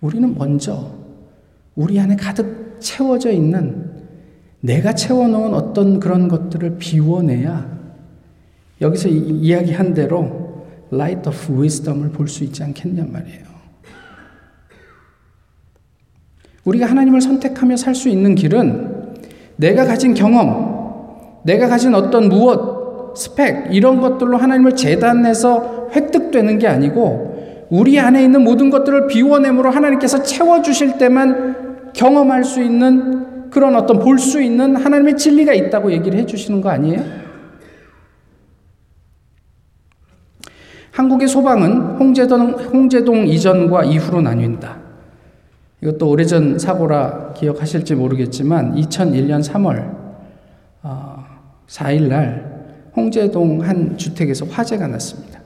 우리는 0.00 0.34
먼저 0.34 0.92
우리 1.74 1.98
안에 1.98 2.16
가득 2.16 2.76
채워져 2.78 3.30
있는 3.30 3.93
내가 4.64 4.94
채워놓은 4.94 5.52
어떤 5.52 6.00
그런 6.00 6.26
것들을 6.26 6.78
비워내야 6.78 7.66
여기서 8.80 9.08
이야기한 9.08 9.92
대로 9.92 10.64
light 10.90 11.28
of 11.28 11.60
wisdom을 11.60 12.08
볼 12.10 12.28
수 12.28 12.44
있지 12.44 12.62
않겠냔 12.62 13.12
말이에요. 13.12 13.44
우리가 16.64 16.86
하나님을 16.86 17.20
선택하며 17.20 17.76
살 17.76 17.94
수 17.94 18.08
있는 18.08 18.34
길은 18.34 19.16
내가 19.56 19.84
가진 19.84 20.14
경험, 20.14 21.42
내가 21.44 21.68
가진 21.68 21.94
어떤 21.94 22.30
무엇, 22.30 23.18
스펙, 23.18 23.68
이런 23.70 24.00
것들로 24.00 24.38
하나님을 24.38 24.76
재단해서 24.76 25.90
획득되는 25.94 26.58
게 26.58 26.68
아니고 26.68 27.66
우리 27.68 28.00
안에 28.00 28.24
있는 28.24 28.42
모든 28.42 28.70
것들을 28.70 29.08
비워냄으로 29.08 29.70
하나님께서 29.70 30.22
채워주실 30.22 30.96
때만 30.96 31.92
경험할 31.92 32.44
수 32.44 32.62
있는 32.62 33.33
그런 33.54 33.76
어떤 33.76 34.00
볼 34.00 34.18
수 34.18 34.42
있는 34.42 34.74
하나님의 34.74 35.16
진리가 35.16 35.54
있다고 35.54 35.92
얘기를 35.92 36.18
해주시는 36.18 36.60
거 36.60 36.70
아니에요? 36.70 37.04
한국의 40.90 41.28
소방은 41.28 41.96
홍제동, 41.98 42.50
홍제동 42.50 43.28
이전과 43.28 43.84
이후로 43.84 44.22
나뉜다. 44.22 44.78
이것도 45.82 46.08
오래전 46.08 46.58
사고라 46.58 47.34
기억하실지 47.34 47.94
모르겠지만 47.94 48.74
2001년 48.74 49.44
3월 49.44 49.94
4일 51.68 52.08
날 52.08 52.64
홍제동 52.96 53.62
한 53.62 53.96
주택에서 53.96 54.46
화재가 54.46 54.88
났습니다. 54.88 55.40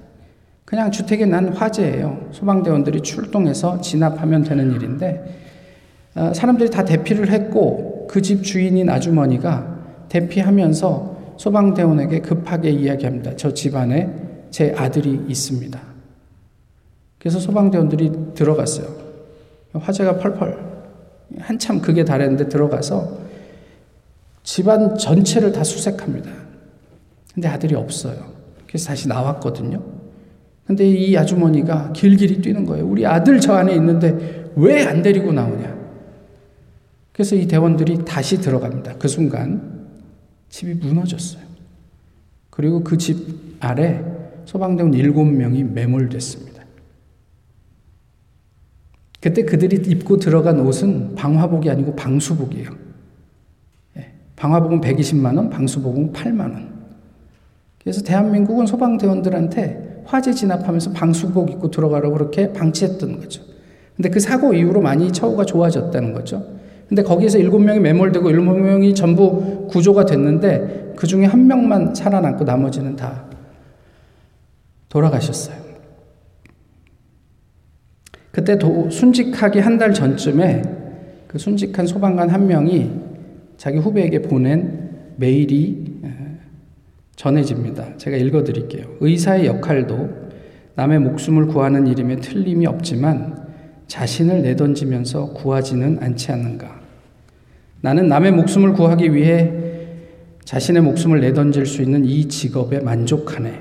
그냥 0.64 0.90
주택에 0.90 1.26
난 1.26 1.48
화재예요. 1.52 2.28
소방대원들이 2.30 3.02
출동해서 3.02 3.82
진압하면 3.82 4.44
되는 4.44 4.72
일인데 4.72 5.48
어, 6.14 6.32
사람들이 6.34 6.68
다 6.70 6.84
대피를 6.84 7.30
했고 7.30 7.87
그 8.08 8.20
집 8.22 8.42
주인인 8.42 8.88
아주머니가 8.90 9.76
대피하면서 10.08 11.36
소방대원에게 11.36 12.20
급하게 12.20 12.70
이야기합니다. 12.70 13.36
저 13.36 13.54
집안에 13.54 14.10
제 14.50 14.74
아들이 14.76 15.20
있습니다. 15.28 15.78
그래서 17.18 17.38
소방대원들이 17.38 18.12
들어갔어요. 18.34 18.88
화재가 19.74 20.18
펄펄 20.18 20.58
한참 21.40 21.80
그게 21.80 22.04
달했는데 22.04 22.48
들어가서 22.48 23.18
집안 24.42 24.96
전체를 24.96 25.52
다 25.52 25.62
수색합니다. 25.62 26.30
근데 27.34 27.48
아들이 27.48 27.74
없어요. 27.74 28.16
그래서 28.66 28.88
다시 28.88 29.06
나왔거든요. 29.08 29.82
근데 30.66 30.86
이 30.88 31.16
아주머니가 31.16 31.92
길길이 31.92 32.40
뛰는 32.40 32.64
거예요. 32.64 32.86
우리 32.86 33.06
아들 33.06 33.40
저 33.40 33.52
안에 33.54 33.74
있는데 33.74 34.50
왜 34.56 34.84
안 34.84 35.02
데리고 35.02 35.32
나오냐. 35.32 35.77
그래서 37.18 37.34
이 37.34 37.48
대원들이 37.48 38.04
다시 38.04 38.40
들어갑니다. 38.40 38.94
그 38.98 39.08
순간 39.08 39.88
집이 40.50 40.74
무너졌어요. 40.74 41.42
그리고 42.48 42.84
그 42.84 42.96
집 42.96 43.56
아래 43.58 44.04
소방대원 44.44 44.92
7명이 44.92 45.68
매몰됐습니다. 45.72 46.62
그때 49.20 49.42
그들이 49.42 49.90
입고 49.90 50.18
들어간 50.18 50.60
옷은 50.60 51.16
방화복이 51.16 51.68
아니고 51.68 51.96
방수복이에요. 51.96 52.70
예, 53.96 54.12
방화복은 54.36 54.80
120만 54.80 55.36
원, 55.36 55.50
방수복은 55.50 56.12
8만 56.12 56.40
원. 56.52 56.86
그래서 57.80 58.00
대한민국은 58.04 58.64
소방대원들한테 58.64 60.04
화재 60.06 60.32
진압하면서 60.32 60.92
방수복 60.92 61.50
입고 61.50 61.72
들어가라고 61.72 62.14
그렇게 62.14 62.52
방치했던 62.52 63.18
거죠. 63.18 63.42
근데 63.96 64.08
그 64.08 64.20
사고 64.20 64.54
이후로 64.54 64.80
많이 64.82 65.12
처우가 65.12 65.46
좋아졌다는 65.46 66.12
거죠. 66.12 66.57
근데 66.88 67.02
거기에서 67.02 67.38
일곱 67.38 67.58
명이 67.58 67.80
매몰되고 67.80 68.30
일곱 68.30 68.54
명이 68.54 68.94
전부 68.94 69.66
구조가 69.68 70.06
됐는데 70.06 70.94
그 70.96 71.06
중에 71.06 71.26
한 71.26 71.46
명만 71.46 71.94
살아남고 71.94 72.44
나머지는 72.44 72.96
다 72.96 73.24
돌아가셨어요. 74.88 75.56
그때 78.30 78.58
도, 78.58 78.88
순직하기 78.90 79.58
한 79.58 79.78
달 79.78 79.92
전쯤에 79.92 80.62
그 81.26 81.38
순직한 81.38 81.86
소방관 81.86 82.30
한 82.30 82.46
명이 82.46 82.90
자기 83.58 83.78
후배에게 83.78 84.22
보낸 84.22 85.12
메일이 85.16 86.00
전해집니다. 87.16 87.96
제가 87.98 88.16
읽어 88.16 88.44
드릴게요. 88.44 88.86
의사의 89.00 89.46
역할도 89.46 90.08
남의 90.76 91.00
목숨을 91.00 91.48
구하는 91.48 91.86
일임에 91.86 92.16
틀림이 92.16 92.66
없지만 92.66 93.46
자신을 93.88 94.42
내던지면서 94.42 95.32
구하지는 95.32 95.98
않지 96.00 96.30
않는가. 96.30 96.77
나는 97.80 98.08
남의 98.08 98.32
목숨을 98.32 98.72
구하기 98.72 99.14
위해 99.14 99.52
자신의 100.44 100.82
목숨을 100.82 101.20
내던질 101.20 101.66
수 101.66 101.82
있는 101.82 102.04
이 102.04 102.26
직업에 102.26 102.80
만족하네. 102.80 103.60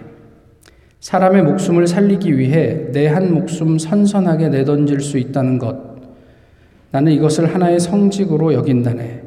사람의 1.00 1.44
목숨을 1.44 1.86
살리기 1.86 2.38
위해 2.38 2.92
내 2.92 3.08
한 3.08 3.34
목숨 3.34 3.78
선선하게 3.78 4.50
내던질 4.50 5.02
수 5.02 5.18
있다는 5.18 5.60
것. 5.60 5.76
나는 6.92 7.12
이것을 7.12 7.54
하나의 7.54 7.80
성직으로 7.80 8.54
여긴다네. 8.54 9.22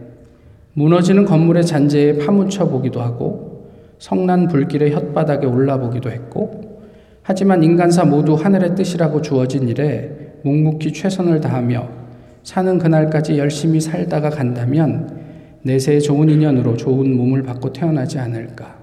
무너지는 0.74 1.24
건물의 1.24 1.64
잔재에 1.64 2.18
파묻혀 2.18 2.66
보기도 2.66 3.00
하고, 3.00 3.68
성난 3.98 4.48
불길의 4.48 4.92
혓바닥에 4.92 5.44
올라 5.44 5.78
보기도 5.78 6.10
했고, 6.10 6.80
하지만 7.22 7.62
인간사 7.62 8.04
모두 8.04 8.34
하늘의 8.34 8.74
뜻이라고 8.74 9.20
주어진 9.20 9.68
일에 9.68 10.10
묵묵히 10.42 10.92
최선을 10.92 11.40
다하며 11.40 11.99
사는 12.42 12.78
그날까지 12.78 13.38
열심히 13.38 13.80
살다가 13.80 14.30
간다면 14.30 15.20
내세에 15.62 16.00
좋은 16.00 16.28
인연으로 16.28 16.76
좋은 16.76 17.16
몸을 17.16 17.42
받고 17.42 17.72
태어나지 17.72 18.18
않을까. 18.18 18.78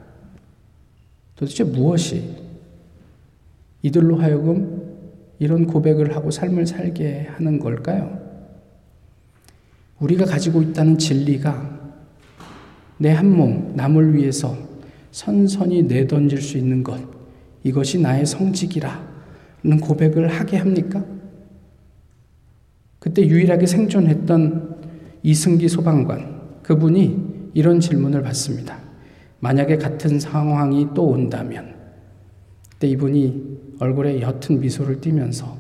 도대체 1.36 1.64
무엇이 1.64 2.36
이들로 3.82 4.18
하여금 4.18 4.84
이런 5.40 5.66
고백을 5.66 6.16
하고 6.16 6.32
삶을 6.32 6.66
살게 6.66 7.28
하는 7.32 7.60
걸까요? 7.60 8.20
우리가 10.00 10.26
가지고 10.26 10.62
있다는 10.62 10.98
진리가 10.98 11.78
내 13.00 13.12
한 13.12 13.36
몸, 13.36 13.74
남을 13.76 14.16
위해서 14.16 14.58
선선히 15.12 15.84
내던질 15.84 16.42
수 16.42 16.58
있는 16.58 16.84
것, 16.84 17.00
이것이 17.64 18.00
나의 18.00 18.26
성직이라는 18.26 19.80
고백을 19.82 20.28
하게 20.28 20.58
합니까? 20.58 21.04
그때 23.08 23.26
유일하게 23.26 23.66
생존했던 23.68 24.82
이승기 25.24 25.70
소방관, 25.70 26.62
그분이 26.62 27.52
이런 27.54 27.80
질문을 27.80 28.22
받습니다. 28.22 28.82
만약에 29.40 29.78
같은 29.78 30.20
상황이 30.20 30.90
또 30.94 31.08
온다면, 31.08 31.74
그때 32.70 32.88
이분이 32.88 33.78
얼굴에 33.80 34.20
옅은 34.20 34.60
미소를 34.60 35.00
띠면서 35.00 35.58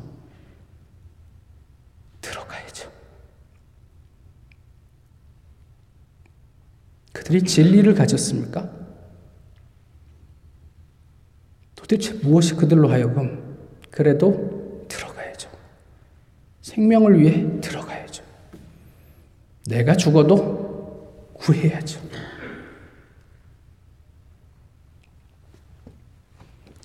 들어가야죠. 2.19 2.91
그들이 7.13 7.43
진리를 7.43 7.93
가졌습니까? 7.93 8.69
도대체 11.77 12.13
무엇이 12.15 12.55
그들로 12.55 12.89
하여금 12.89 13.55
그래도. 13.89 14.56
생명을 16.67 17.17
위해 17.17 17.61
들어가야죠. 17.61 18.23
내가 19.67 19.95
죽어도 19.95 21.31
구해야죠. 21.33 22.01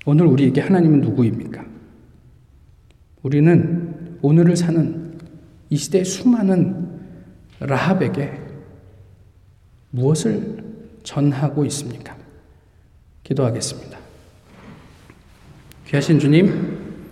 오늘 0.07 0.26
우리에게 0.26 0.61
하나님은 0.61 1.01
누구입니까? 1.01 1.64
우리는 3.22 4.18
오늘을 4.22 4.57
사는 4.57 5.18
이 5.68 5.76
시대의 5.76 6.05
수많은 6.05 7.01
라합에게 7.59 8.41
무엇을 9.91 10.62
전하고 11.03 11.64
있습니까? 11.66 12.16
기도하겠습니다. 13.24 13.99
귀하신 15.87 16.18
주님, 16.18 17.03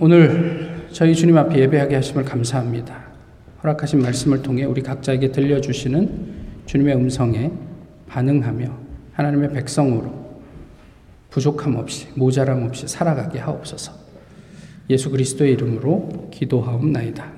오늘 0.00 0.67
저희 0.98 1.14
주님 1.14 1.38
앞에 1.38 1.60
예배하게 1.60 1.94
하심을 1.94 2.24
감사합니다. 2.24 3.04
허락하신 3.62 4.02
말씀을 4.02 4.42
통해 4.42 4.64
우리 4.64 4.82
각자에게 4.82 5.30
들려주시는 5.30 6.64
주님의 6.66 6.96
음성에 6.96 7.52
반응하며 8.08 8.76
하나님의 9.12 9.52
백성으로 9.52 10.42
부족함 11.30 11.76
없이 11.76 12.08
모자람 12.16 12.64
없이 12.64 12.88
살아가게 12.88 13.38
하옵소서. 13.38 13.92
예수 14.90 15.08
그리스도의 15.10 15.52
이름으로 15.52 16.30
기도하옵나이다. 16.32 17.37